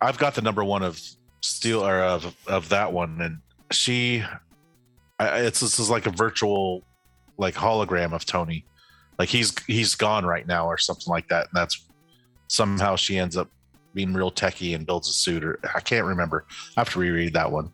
[0.00, 1.00] I've got the number one of
[1.40, 3.38] steel or of of that one, and
[3.72, 4.22] she,
[5.18, 6.84] I, it's this is like a virtual,
[7.40, 8.64] like hologram of Tony,
[9.18, 11.88] like he's he's gone right now or something like that, and that's
[12.48, 13.48] somehow she ends up
[13.94, 16.44] being real techie and builds a suit, or I can't remember.
[16.76, 17.72] I have to reread that one.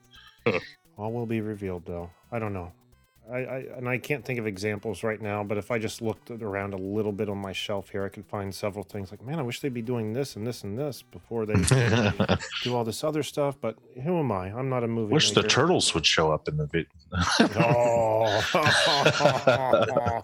[0.97, 2.11] All will be revealed, though.
[2.33, 2.73] I don't know.
[3.31, 6.31] I, I and I can't think of examples right now, but if I just looked
[6.31, 9.11] around a little bit on my shelf here, I could find several things.
[9.11, 11.55] Like, man, I wish they'd be doing this and this and this before they
[12.63, 13.57] do all this other stuff.
[13.61, 14.49] But who am I?
[14.53, 15.13] I'm not a movie.
[15.13, 16.87] Wish the turtles would show up in the video.
[17.57, 18.43] Oh.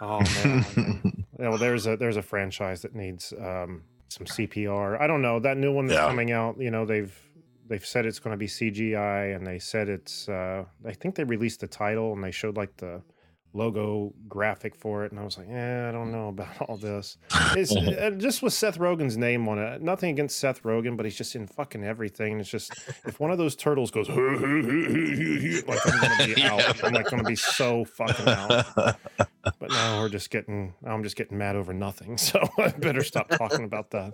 [0.00, 1.24] oh man.
[1.40, 5.00] Yeah, well, there's a there's a franchise that needs um, some CPR.
[5.00, 6.08] I don't know that new one that's Yeah.
[6.08, 6.60] coming out.
[6.60, 7.16] You know, they've
[7.68, 10.28] they've said it's going to be CGI, and they said it's.
[10.28, 13.02] Uh, I think they released the title and they showed like the
[13.54, 17.18] logo graphic for it, and I was like, eh, I don't know about all this.
[17.56, 17.74] It's
[18.22, 19.82] just with Seth Rogen's name on it.
[19.82, 22.40] Nothing against Seth Rogen, but he's just in fucking everything.
[22.40, 22.72] It's just
[23.04, 25.66] if one of those turtles goes, like I'm
[26.00, 26.84] gonna be out.
[26.84, 28.96] I'm like gonna be so fucking out.
[29.58, 30.74] But now we're just getting.
[30.84, 32.16] I'm just getting mad over nothing.
[32.18, 34.12] So I better stop talking about that.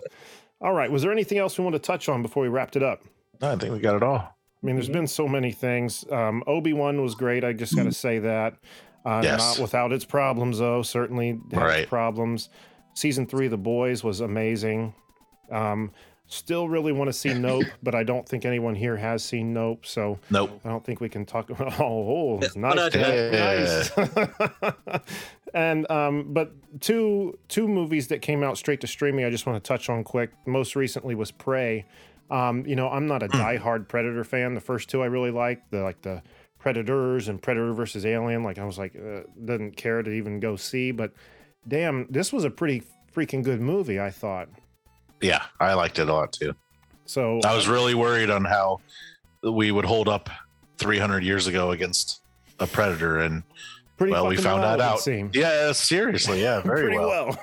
[0.61, 0.89] All right.
[0.89, 3.03] Was there anything else we want to touch on before we wrapped it up?
[3.41, 4.17] I think we got it all.
[4.17, 6.05] I mean, there's been so many things.
[6.11, 7.43] Um, Obi Wan was great.
[7.43, 8.55] I just got to say that.
[9.05, 9.57] Uh, Yes.
[9.57, 10.81] Not without its problems, though.
[10.81, 11.87] Certainly has Right.
[11.87, 12.49] problems.
[12.95, 14.95] Season three, of The Boys, was amazing.
[15.51, 15.91] Um,
[16.27, 19.85] still really want to see Nope, but I don't think anyone here has seen Nope.
[19.85, 20.59] So Nope.
[20.65, 21.51] I don't think we can talk.
[21.59, 23.91] Oh, oh nice, not nice.
[25.53, 29.25] and um, but two two movies that came out straight to streaming.
[29.25, 30.31] I just want to touch on quick.
[30.45, 31.85] Most recently was Prey.
[32.29, 34.53] Um, you know, I'm not a diehard Predator fan.
[34.53, 35.71] The first two I really liked.
[35.71, 36.23] The like the
[36.59, 38.43] Predators and Predator versus Alien.
[38.43, 40.91] Like I was like, uh, didn't care to even go see.
[40.91, 41.13] But
[41.67, 43.99] damn, this was a pretty freaking good movie.
[43.99, 44.49] I thought.
[45.21, 46.55] Yeah, I liked it a lot too.
[47.05, 48.81] So I was really worried on how
[49.43, 50.29] we would hold up
[50.77, 52.21] 300 years ago against
[52.59, 53.43] a predator, and
[53.97, 55.35] pretty well, we found well, that out.
[55.35, 57.37] yeah, seriously, yeah, very pretty well.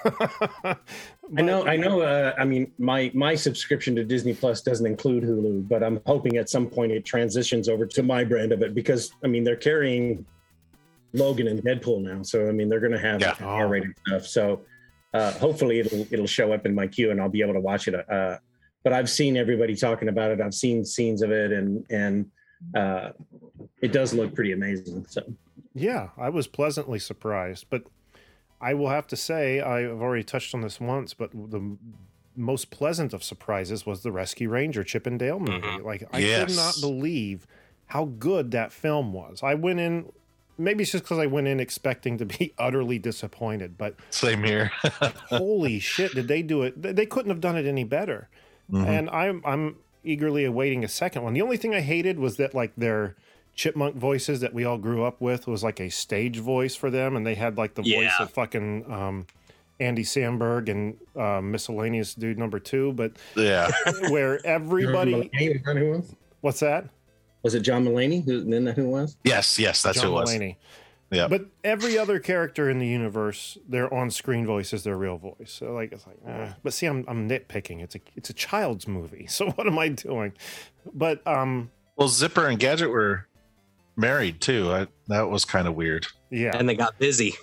[0.64, 0.78] well.
[1.36, 2.00] I know, I know.
[2.02, 6.36] Uh, I mean, my my subscription to Disney Plus doesn't include Hulu, but I'm hoping
[6.36, 9.56] at some point it transitions over to my brand of it because I mean they're
[9.56, 10.26] carrying
[11.14, 13.34] Logan and Deadpool now, so I mean they're going to have Yeah.
[13.40, 14.26] R-rated stuff.
[14.26, 14.60] So
[15.14, 17.88] uh, hopefully it'll it'll show up in my queue and I'll be able to watch
[17.88, 17.94] it.
[18.10, 18.38] Uh,
[18.84, 20.40] but I've seen everybody talking about it.
[20.40, 22.30] I've seen scenes of it, and and
[22.76, 23.10] uh,
[23.80, 25.06] it does look pretty amazing.
[25.08, 25.22] So
[25.74, 27.84] Yeah, I was pleasantly surprised, but
[28.62, 31.76] I will have to say I've already touched on this once, but the
[32.36, 35.66] most pleasant of surprises was the Rescue Ranger Chip and Dale movie.
[35.66, 35.84] Mhm.
[35.84, 37.46] Like I could not believe
[37.86, 39.42] how good that film was.
[39.42, 40.10] I went in
[40.56, 44.70] maybe it's just because I went in expecting to be utterly disappointed, but Same here.
[45.28, 46.80] holy shit, did they do it?
[46.80, 48.28] They- couldn't have done it any better.
[48.70, 48.86] Mhm.
[48.86, 51.34] And I'm I'm eagerly awaiting a second one.
[51.34, 53.16] The only thing I hated was that like their
[53.54, 57.16] chipmunk voices that we all grew up with was like a stage voice for them,
[57.16, 59.26] and they had like the voice of fucking um,
[59.80, 63.70] Andy Samberg and uh, miscellaneous dude number two, but yeah.
[64.10, 66.14] where everybody, Mulaney, who was?
[66.40, 66.86] what's that?
[67.42, 68.24] Was it John Mulaney?
[68.24, 69.16] Who, isn't that who was?
[69.24, 70.34] Yes, yes, that's John who it was.
[70.34, 70.56] Mulaney.
[71.10, 71.28] Yeah.
[71.28, 75.52] But every other character in the universe, their on-screen voice is their real voice.
[75.52, 76.52] So like it's like, eh.
[76.62, 77.82] but see, I'm I'm nitpicking.
[77.82, 79.26] It's a it's a child's movie.
[79.32, 80.32] So what am I doing?
[80.94, 83.26] But um, Well, Zipper and Gadget were
[83.96, 84.70] married too.
[84.72, 86.06] I, that was kind of weird.
[86.30, 87.34] yeah, And they got busy.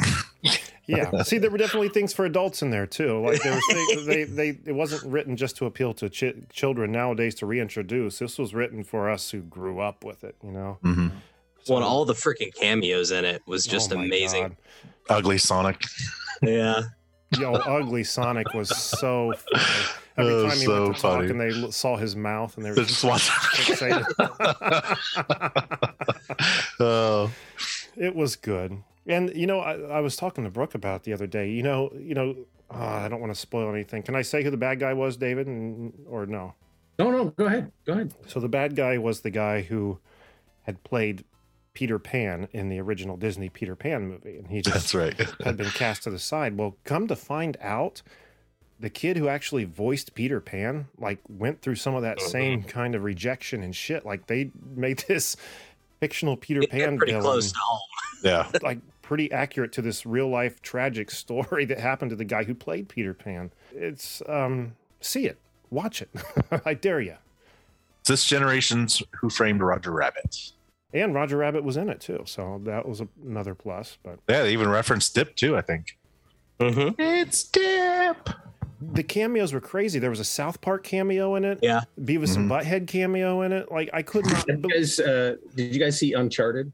[0.86, 1.22] yeah.
[1.22, 3.24] See, there were definitely things for adults in there too.
[3.24, 6.92] Like there was things, they they it wasn't written just to appeal to chi- children
[6.92, 8.18] nowadays to reintroduce.
[8.18, 10.36] This was written for us who grew up with it.
[10.42, 10.78] You know.
[10.82, 11.08] hmm
[11.68, 14.42] Well, and all the freaking cameos in it was just Oh amazing.
[14.42, 14.56] God.
[15.08, 15.82] Ugly Sonic.
[16.42, 16.82] Yeah.
[17.38, 19.32] Yo, ugly Sonic was so.
[19.32, 19.66] Funny.
[20.16, 21.30] Every time he so went to talk funny.
[21.30, 23.34] and they saw his mouth and they They were just watching.
[26.78, 27.32] oh,
[27.96, 28.80] it was good.
[29.06, 31.50] And you know, I, I was talking to Brooke about it the other day.
[31.50, 32.36] You know, you know,
[32.70, 34.04] uh, I don't want to spoil anything.
[34.04, 36.54] Can I say who the bad guy was, David, and, or no?
[36.98, 37.72] No, no, go ahead.
[37.84, 38.14] Go ahead.
[38.28, 39.98] So the bad guy was the guy who
[40.62, 41.24] had played
[41.74, 45.14] Peter Pan in the original Disney Peter Pan movie, and he just that's right.
[45.44, 46.56] had been cast to the side.
[46.56, 48.00] Well, come to find out,
[48.80, 52.94] the kid who actually voiced Peter Pan like went through some of that same kind
[52.94, 54.06] of rejection and shit.
[54.06, 55.36] Like they made this
[56.00, 57.80] fictional Peter They're Pan pretty villain close to home.
[58.22, 58.50] Yeah.
[58.62, 62.54] like pretty accurate to this real life tragic story that happened to the guy who
[62.54, 63.50] played Peter Pan.
[63.72, 65.38] It's um see it,
[65.70, 66.08] watch it.
[66.64, 67.16] I dare you.
[68.06, 70.52] This generation's Who Framed Roger Rabbit.
[70.94, 73.98] And Roger Rabbit was in it too, so that was another plus.
[74.02, 75.56] But Yeah, they even referenced Dip too.
[75.56, 75.98] I think.
[76.60, 77.00] Mm-hmm.
[77.00, 78.30] It's Dip.
[78.80, 79.98] the cameos were crazy.
[79.98, 81.58] There was a South Park cameo in it.
[81.62, 81.80] Yeah.
[82.00, 83.72] Beavis and Butthead cameo in it.
[83.72, 84.46] Like I could not.
[84.46, 86.72] Did you be- guys, uh, did you guys see Uncharted?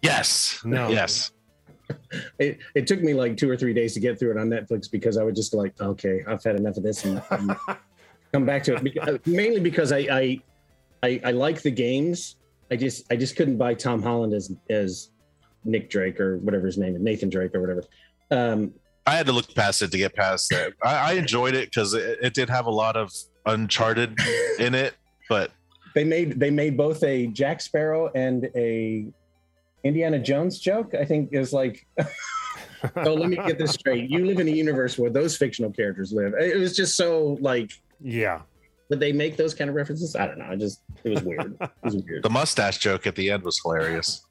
[0.00, 0.60] Yes.
[0.64, 0.88] No.
[0.88, 1.32] Yes.
[2.38, 4.90] It, it took me like two or three days to get through it on Netflix
[4.90, 7.54] because I would just like, okay, I've had enough of this and, and
[8.32, 8.82] come back to it.
[8.82, 10.40] Because, mainly because I, I,
[11.02, 12.36] I, I like the games.
[12.72, 15.10] I just, I just couldn't buy Tom Holland as, as
[15.62, 17.84] Nick Drake or whatever his name is, Nathan Drake or whatever.
[18.30, 18.72] Um,
[19.06, 20.72] I had to look past it to get past that.
[20.82, 23.12] I, I enjoyed it because it, it did have a lot of
[23.44, 24.18] Uncharted
[24.58, 24.94] in it,
[25.28, 25.50] but
[25.94, 29.06] they made, they made both a Jack Sparrow and a
[29.84, 30.94] Indiana Jones joke.
[30.94, 34.08] I think is like, so let me get this straight.
[34.08, 36.32] You live in a universe where those fictional characters live.
[36.40, 38.42] It was just so like, yeah.
[38.92, 40.14] Would they make those kind of references?
[40.14, 40.44] I don't know.
[40.44, 41.56] I just it was weird.
[41.62, 42.22] It was weird.
[42.22, 44.26] the mustache joke at the end was hilarious.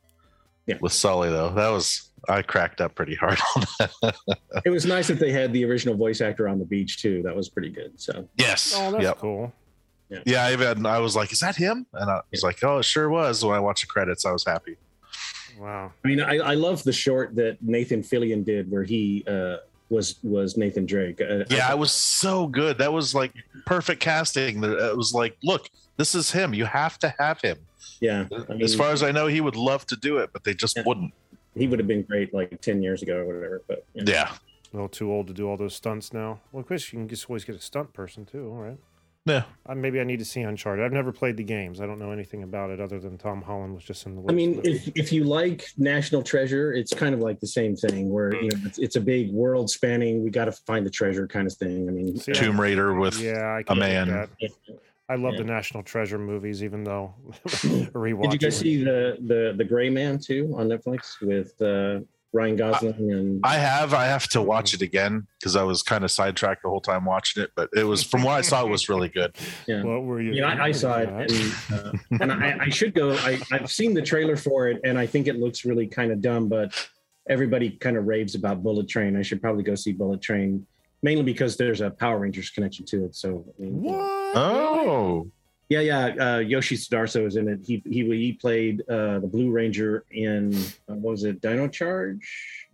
[0.67, 0.77] Yeah.
[0.79, 4.15] With Sully though, that was I cracked up pretty hard on that.
[4.63, 7.23] It was nice that they had the original voice actor on the beach too.
[7.23, 7.99] That was pretty good.
[7.99, 8.75] So yes.
[8.77, 9.17] Oh, that's yep.
[9.17, 9.51] cool.
[10.09, 11.87] Yeah, yeah I even I was like, is that him?
[11.93, 13.43] And I was like, oh, it sure was.
[13.43, 14.77] When I watched the credits, I was happy.
[15.57, 15.91] Wow.
[16.05, 19.57] I mean, I, I love the short that Nathan Fillion did where he uh,
[19.91, 21.21] was was Nathan Drake.
[21.21, 22.77] Uh, Yeah, it was so good.
[22.79, 23.33] That was like
[23.65, 24.63] perfect casting.
[24.63, 26.53] It was like, look, this is him.
[26.53, 27.57] You have to have him.
[27.99, 28.25] yeah.
[28.49, 30.53] I mean, As far as I know, he would love to do it, but they
[30.53, 30.83] just Yeah.
[30.85, 31.13] wouldn't.
[31.55, 33.61] he would have been great like ten years ago or whatever.
[33.67, 34.03] But yeah.
[34.07, 34.31] Yeah.
[34.73, 36.39] A little too old to do all those stunts now.
[36.53, 38.47] Well, of course, you can just always get a stunt person too.
[38.49, 38.77] All right.
[39.25, 39.43] Yeah.
[39.67, 40.83] Uh, maybe I need to see Uncharted.
[40.83, 41.79] I've never played the games.
[41.79, 44.23] I don't know anything about it other than Tom Holland was just in the.
[44.27, 48.09] I mean, if, if you like National Treasure, it's kind of like the same thing
[48.09, 50.23] where you know it's, it's a big world spanning.
[50.23, 51.87] We got to find the treasure kind of thing.
[51.87, 54.27] I mean, See, I- Tomb Raider with yeah, I can man.
[55.07, 55.39] I love Yeah.
[55.39, 57.13] the National Treasure movies, even though
[57.61, 61.99] Did you guys see the the the Gray Man too on Netflix with uh,
[62.33, 66.03] Ryan Gosling and I have I have to watch it again because I was kind
[66.03, 68.69] of sidetracked the whole time watching it, but it was from what I saw, it
[68.69, 69.35] was really good.
[69.67, 69.83] yeah.
[69.83, 70.33] What were you?
[70.33, 73.13] You know, I, I saw it, and, uh, and I, I should go.
[73.15, 76.21] I, I've seen the trailer for it, and I think it looks really kind of
[76.21, 76.47] dumb.
[76.47, 76.73] But
[77.29, 79.17] everybody kind of raves about Bullet Train.
[79.17, 80.65] I should probably go see Bullet Train,
[81.03, 83.15] mainly because there's a Power Rangers connection to it.
[83.15, 84.37] So, I mean, What?
[84.37, 85.27] Oh,
[85.71, 86.05] yeah, yeah.
[86.19, 87.59] Uh, Yoshi Sudarso is in it.
[87.63, 90.53] He he he played uh, the Blue Ranger in
[90.89, 91.39] uh, what was it?
[91.41, 92.19] Dino Charge.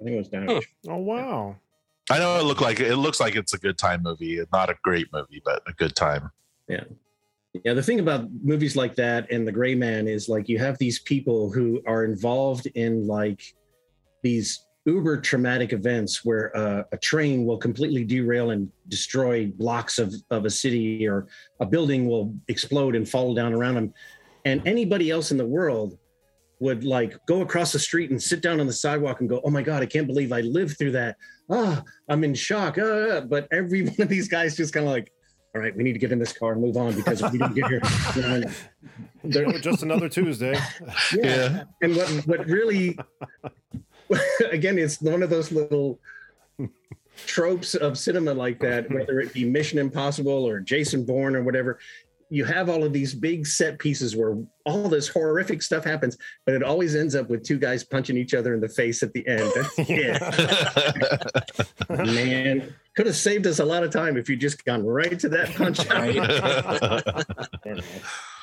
[0.01, 0.47] I think it was Dino.
[0.47, 0.67] Charge.
[0.89, 1.55] Oh wow.
[2.09, 4.41] I know it looked like it looks like it's a good time movie.
[4.51, 6.31] Not a great movie, but a good time.
[6.67, 6.85] Yeah,
[7.63, 10.79] yeah, the thing about movies like that and The Gray Man is like you have
[10.79, 13.43] these people who are involved in like
[14.23, 20.15] these uber traumatic events where uh, a train will completely derail and destroy blocks of,
[20.31, 21.27] of a city or
[21.59, 23.93] a building will explode and fall down around them
[24.45, 25.97] and anybody else in the world
[26.59, 29.49] would like go across the street and sit down on the sidewalk and go oh
[29.49, 31.17] my god i can't believe i lived through that
[31.51, 33.19] ah i'm in shock ah.
[33.19, 35.11] but every one of these guys just kind of like
[35.53, 37.37] all right we need to get in this car and move on because if we
[37.37, 37.81] didn't get here
[38.15, 40.57] you know, just another Tuesday.
[41.13, 41.63] yeah.
[41.81, 42.97] And what what really
[44.51, 45.99] again it's one of those little
[47.25, 51.79] tropes of cinema like that, whether it be Mission Impossible or Jason Bourne or whatever.
[52.29, 56.55] You have all of these big set pieces where all this horrific stuff happens, but
[56.55, 59.25] it always ends up with two guys punching each other in the face at the
[59.25, 59.49] end.
[62.13, 65.29] Man, could have saved us a lot of time if you just gone right to
[65.29, 67.23] that punch out.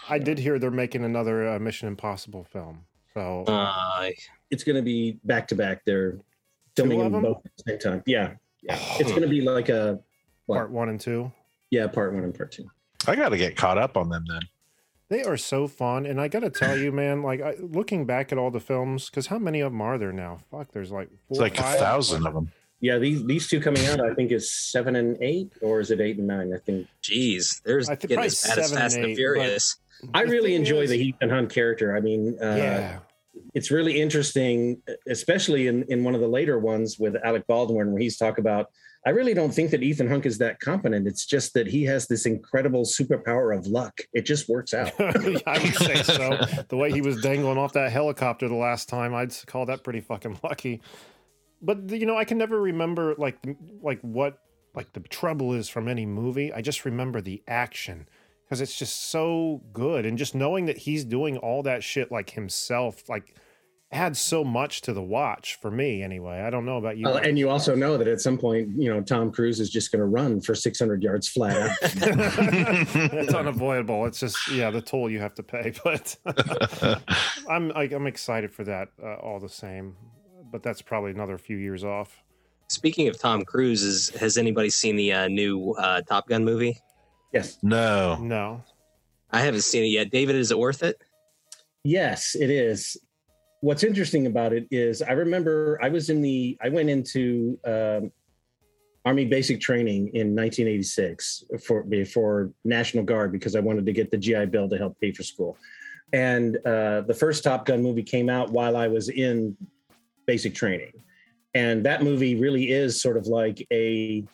[0.08, 2.86] I did hear they're making another uh, Mission Impossible film.
[3.12, 4.08] So Uh,
[4.54, 5.84] it's going to be back to back.
[5.84, 6.16] They're
[6.76, 7.22] filming them them?
[7.22, 8.02] both at the same time.
[8.06, 8.78] Yeah, yeah.
[9.00, 9.98] It's going to be like a
[10.46, 10.56] what?
[10.56, 11.30] part one and two.
[11.70, 12.70] yeah, part one and part two.
[13.06, 14.40] I got to get caught up on them then.
[15.10, 17.22] They are so fun, and I gotta tell you, man.
[17.22, 20.12] Like I, looking back at all the films, because how many of them are there
[20.12, 20.38] now?
[20.50, 21.78] Fuck, there's like four, It's like a five?
[21.78, 22.50] thousand of them.
[22.80, 26.00] Yeah, these these two coming out, I think is seven and eight, or is it
[26.00, 26.52] eight and nine?
[26.54, 26.88] I think.
[27.02, 29.76] Jeez, there's I think getting probably as bad as seven Fast and and Furious.
[30.14, 31.94] I really enjoy is- the Ethan Hunt character.
[31.94, 32.98] I mean, uh, yeah,
[33.54, 38.00] it's really interesting, especially in in one of the later ones with Alec Baldwin, where
[38.00, 38.66] he's talk about.
[39.06, 41.06] I really don't think that Ethan Hunt is that competent.
[41.06, 44.00] It's just that he has this incredible superpower of luck.
[44.14, 44.92] It just works out.
[44.98, 46.38] I would say so.
[46.68, 50.00] The way he was dangling off that helicopter the last time, I'd call that pretty
[50.00, 50.80] fucking lucky.
[51.60, 53.38] But you know, I can never remember like
[53.82, 54.38] like what
[54.74, 56.52] like the trouble is from any movie.
[56.52, 58.08] I just remember the action
[58.44, 62.30] because it's just so good, and just knowing that he's doing all that shit like
[62.30, 63.34] himself, like
[63.92, 66.02] adds so much to the watch for me.
[66.02, 67.06] Anyway, I don't know about you.
[67.06, 69.92] Uh, and you also know that at some point, you know, Tom Cruise is just
[69.92, 74.04] going to run for 600 yards flat it's unavoidable.
[74.06, 75.72] It's just yeah, the toll you have to pay.
[75.84, 76.16] But
[77.48, 79.96] I'm I, I'm excited for that uh, all the same.
[80.50, 82.22] But that's probably another few years off.
[82.68, 86.78] Speaking of Tom Cruise, is, has anybody seen the uh, new uh, Top Gun movie?
[87.32, 87.58] yes.
[87.62, 88.16] No.
[88.16, 88.64] No,
[89.30, 90.10] I haven't seen it yet.
[90.10, 91.02] David, is it worth it?
[91.82, 92.96] Yes, it is.
[93.64, 98.12] What's interesting about it is I remember I was in the I went into um,
[99.06, 104.18] Army basic training in 1986 for before National Guard because I wanted to get the
[104.18, 105.56] GI Bill to help pay for school.
[106.12, 109.56] And uh, the first Top Gun movie came out while I was in
[110.26, 110.92] basic training,
[111.54, 114.26] and that movie really is sort of like a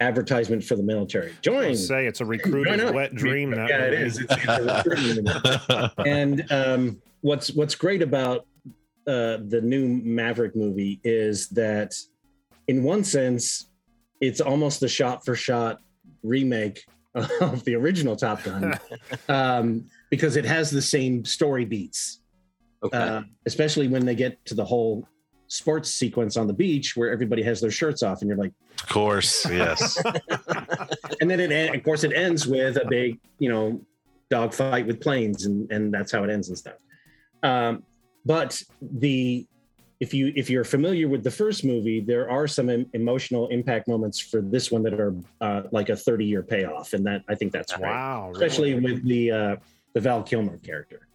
[0.00, 1.32] advertisement for the military.
[1.32, 1.76] I Join.
[1.76, 2.94] say it's a recruiter's not?
[2.94, 3.50] wet dream.
[3.50, 8.46] That yeah, it It's, it's a recruitment and um, what's what's great about
[9.06, 11.94] uh, the new Maverick movie is that,
[12.68, 13.68] in one sense,
[14.20, 15.80] it's almost a shot for shot
[16.22, 16.84] remake
[17.14, 18.78] of the original Top Gun
[19.28, 22.20] um, because it has the same story beats,
[22.82, 22.96] Okay.
[22.96, 25.06] uh, especially when they get to the whole
[25.48, 28.88] sports sequence on the beach where everybody has their shirts off and you're like Of
[28.88, 30.00] course, yes.
[31.20, 33.80] and then it en- of course it ends with a big you know
[34.30, 36.76] dogfight with planes and and that's how it ends and stuff
[37.42, 37.82] um
[38.24, 39.46] but the
[40.00, 43.86] if you if you're familiar with the first movie there are some em- emotional impact
[43.88, 47.34] moments for this one that are uh, like a 30 year payoff and that i
[47.34, 49.56] think that's right Wow, especially with the uh
[49.94, 51.06] the val kilmer character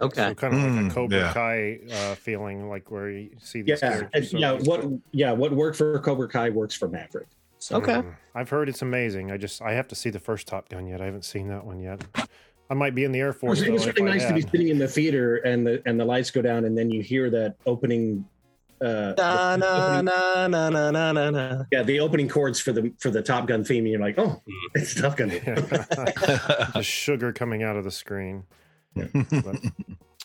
[0.00, 0.28] okay.
[0.28, 1.32] So kind of like Mm, a Cobra yeah.
[1.32, 4.10] Kai uh, feeling, like where you see yeah these characters.
[4.12, 4.66] and, so yeah close.
[4.66, 7.28] what yeah what worked for cobra kai works for maverick
[7.58, 7.94] so Okay.
[7.94, 9.32] Mm, I've heard it's amazing.
[9.32, 11.00] I just I have to see the first Top Gun yet.
[11.00, 12.04] I haven't seen that one yet.
[12.70, 13.60] I might be in the Air Force.
[13.62, 15.82] it was though, if really I nice to be sitting in the theater and the
[15.86, 18.24] and the lights go down and then you hear that opening
[18.80, 21.64] uh Na, the na, opening- na, na, na, na, na, na.
[21.72, 24.42] yeah the opening chords for the for the top gun theme and you're like oh
[24.74, 25.28] it's top gun
[26.74, 28.44] the sugar coming out of the screen.
[28.94, 29.60] But-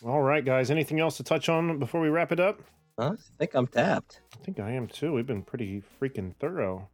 [0.04, 0.70] all right, guys.
[0.70, 2.60] Anything else to touch on before we wrap it up?
[2.98, 4.20] I think I'm tapped.
[4.34, 5.12] I think I am too.
[5.12, 6.88] We've been pretty freaking thorough.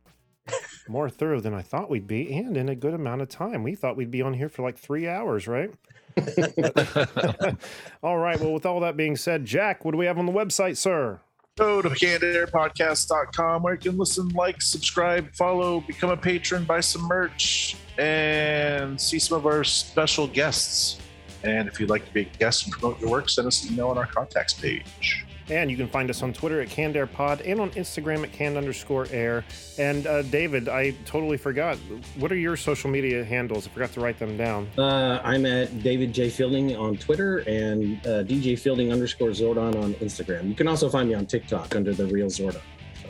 [0.89, 3.63] More thorough than I thought we'd be, and in a good amount of time.
[3.63, 5.71] We thought we'd be on here for like three hours, right?
[8.03, 8.41] all right.
[8.41, 11.21] Well, with all that being said, Jack, what do we have on the website, sir?
[11.57, 17.03] Go to cannedairpodcast.com where you can listen, like, subscribe, follow, become a patron, buy some
[17.03, 21.01] merch, and see some of our special guests.
[21.43, 23.73] And if you'd like to be a guest and promote your work, send us an
[23.73, 25.27] email on our contacts page.
[25.51, 29.07] And you can find us on Twitter at CannedAirPod and on Instagram at canned underscore
[29.11, 29.45] air.
[29.79, 31.79] And uh, David, I totally forgot.
[32.19, 33.67] What are your social media handles?
[33.67, 34.69] I forgot to write them down.
[34.77, 39.95] Uh, I'm at David J Fielding on Twitter and uh, DJ Fielding underscore Zordon on
[39.95, 40.49] Instagram.
[40.49, 42.61] You can also find me on TikTok under the Real Zordon.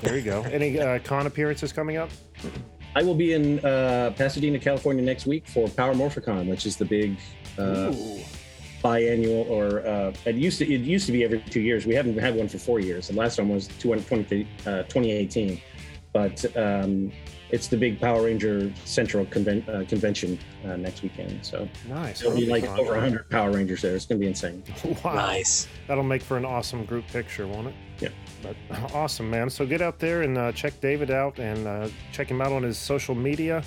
[0.03, 0.43] There you go.
[0.43, 2.11] Any uh, con appearances coming up?
[2.95, 6.85] I will be in uh, Pasadena, California next week for Power Morphicon, which is the
[6.85, 7.17] big
[7.59, 7.93] uh.
[8.89, 11.87] Biannual, or uh, it used to it used to be every two years.
[11.87, 13.09] We haven't had one for four years.
[13.09, 15.61] The last one was 2020, uh, 2018,
[16.13, 17.13] but um,
[17.51, 21.39] it's the big Power Ranger Central conven- uh, convention uh, next weekend.
[21.45, 22.21] So Nice.
[22.21, 22.81] there'll be That'll like fun.
[22.81, 23.95] over 100 Power Rangers there.
[23.97, 24.63] It's going to be insane.
[25.05, 25.15] Wow.
[25.15, 25.67] Nice.
[25.87, 27.75] That'll make for an awesome group picture, won't it?
[28.01, 28.09] Yeah.
[28.43, 28.57] But
[28.95, 29.49] awesome, man.
[29.49, 32.63] So get out there and uh, check David out and uh, check him out on
[32.63, 33.63] his social media.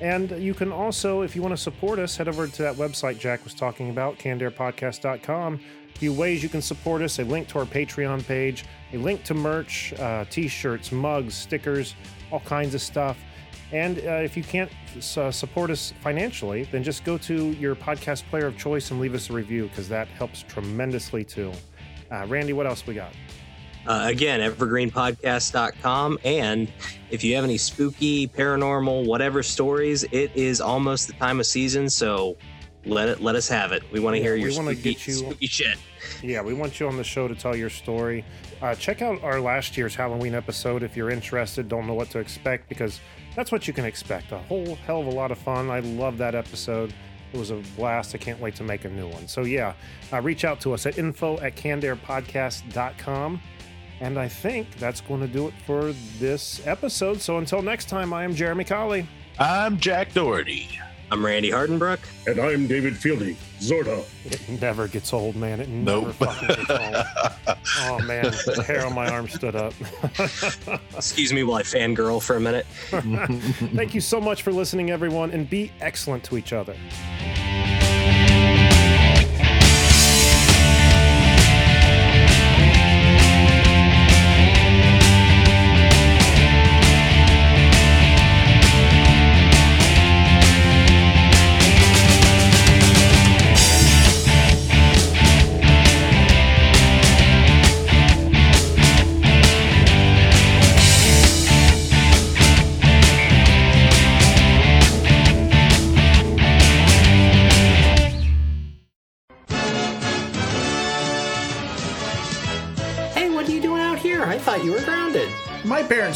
[0.00, 3.18] And you can also, if you want to support us, head over to that website
[3.18, 5.54] Jack was talking about, cannedairpodcast.com.
[5.94, 9.24] A few ways you can support us a link to our Patreon page, a link
[9.24, 11.94] to merch, uh, t shirts, mugs, stickers,
[12.30, 13.16] all kinds of stuff.
[13.72, 14.70] And uh, if you can't
[15.16, 19.14] uh, support us financially, then just go to your podcast player of choice and leave
[19.14, 21.52] us a review because that helps tremendously too.
[22.12, 23.12] Uh, Randy, what else we got?
[23.86, 26.18] Uh, again, evergreenpodcast.com.
[26.24, 26.70] And
[27.10, 31.88] if you have any spooky, paranormal, whatever stories, it is almost the time of season.
[31.90, 32.36] So
[32.84, 33.82] let it let us have it.
[33.92, 35.76] We want to Yeah, hear your spooky, you- spooky shit.
[36.22, 38.24] Yeah, we want you on the show to tell your story.
[38.62, 42.20] Uh, check out our last year's Halloween episode if you're interested, don't know what to
[42.20, 43.00] expect, because
[43.34, 44.30] that's what you can expect.
[44.32, 45.68] A whole hell of a lot of fun.
[45.68, 46.94] I love that episode.
[47.32, 48.14] It was a blast.
[48.14, 49.26] I can't wait to make a new one.
[49.28, 49.74] So, yeah,
[50.12, 53.42] uh, reach out to us at info at cannedairpodcast.com.
[54.00, 57.20] And I think that's going to do it for this episode.
[57.20, 59.06] So, until next time, I am Jeremy Colley.
[59.38, 60.68] I'm Jack Doherty.
[61.10, 62.00] I'm Randy Hardenbrook.
[62.26, 64.04] And I'm David Fielding, Zordon.
[64.24, 65.60] It never gets old, man.
[65.60, 66.14] It never Nope.
[66.14, 67.04] fucking gets old.
[67.80, 68.24] Oh, man.
[68.24, 69.74] The hair on my arm stood up.
[70.96, 72.64] Excuse me while I fangirl for a minute.
[73.74, 76.74] Thank you so much for listening, everyone, and be excellent to each other.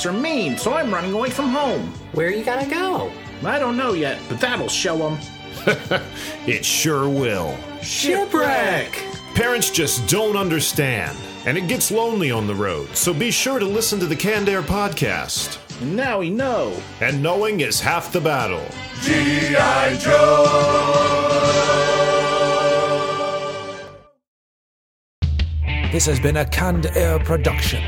[0.00, 1.92] Parents are mean, so I'm running away from home.
[2.12, 3.12] Where you gotta go?
[3.44, 5.18] I don't know yet, but that'll show them.
[6.46, 7.54] It sure will.
[7.82, 8.92] Shipwreck!
[9.34, 13.66] Parents just don't understand, and it gets lonely on the road, so be sure to
[13.66, 15.58] listen to the Canned Air podcast.
[15.82, 16.74] And now we know.
[17.02, 18.64] And knowing is half the battle.
[19.02, 19.96] G.I.
[20.00, 20.46] Joe!
[25.92, 27.82] This has been a Canned Air production.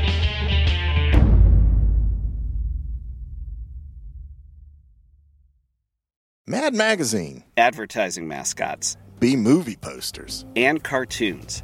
[6.45, 11.63] Mad Magazine, advertising mascots, B movie posters, and cartoons.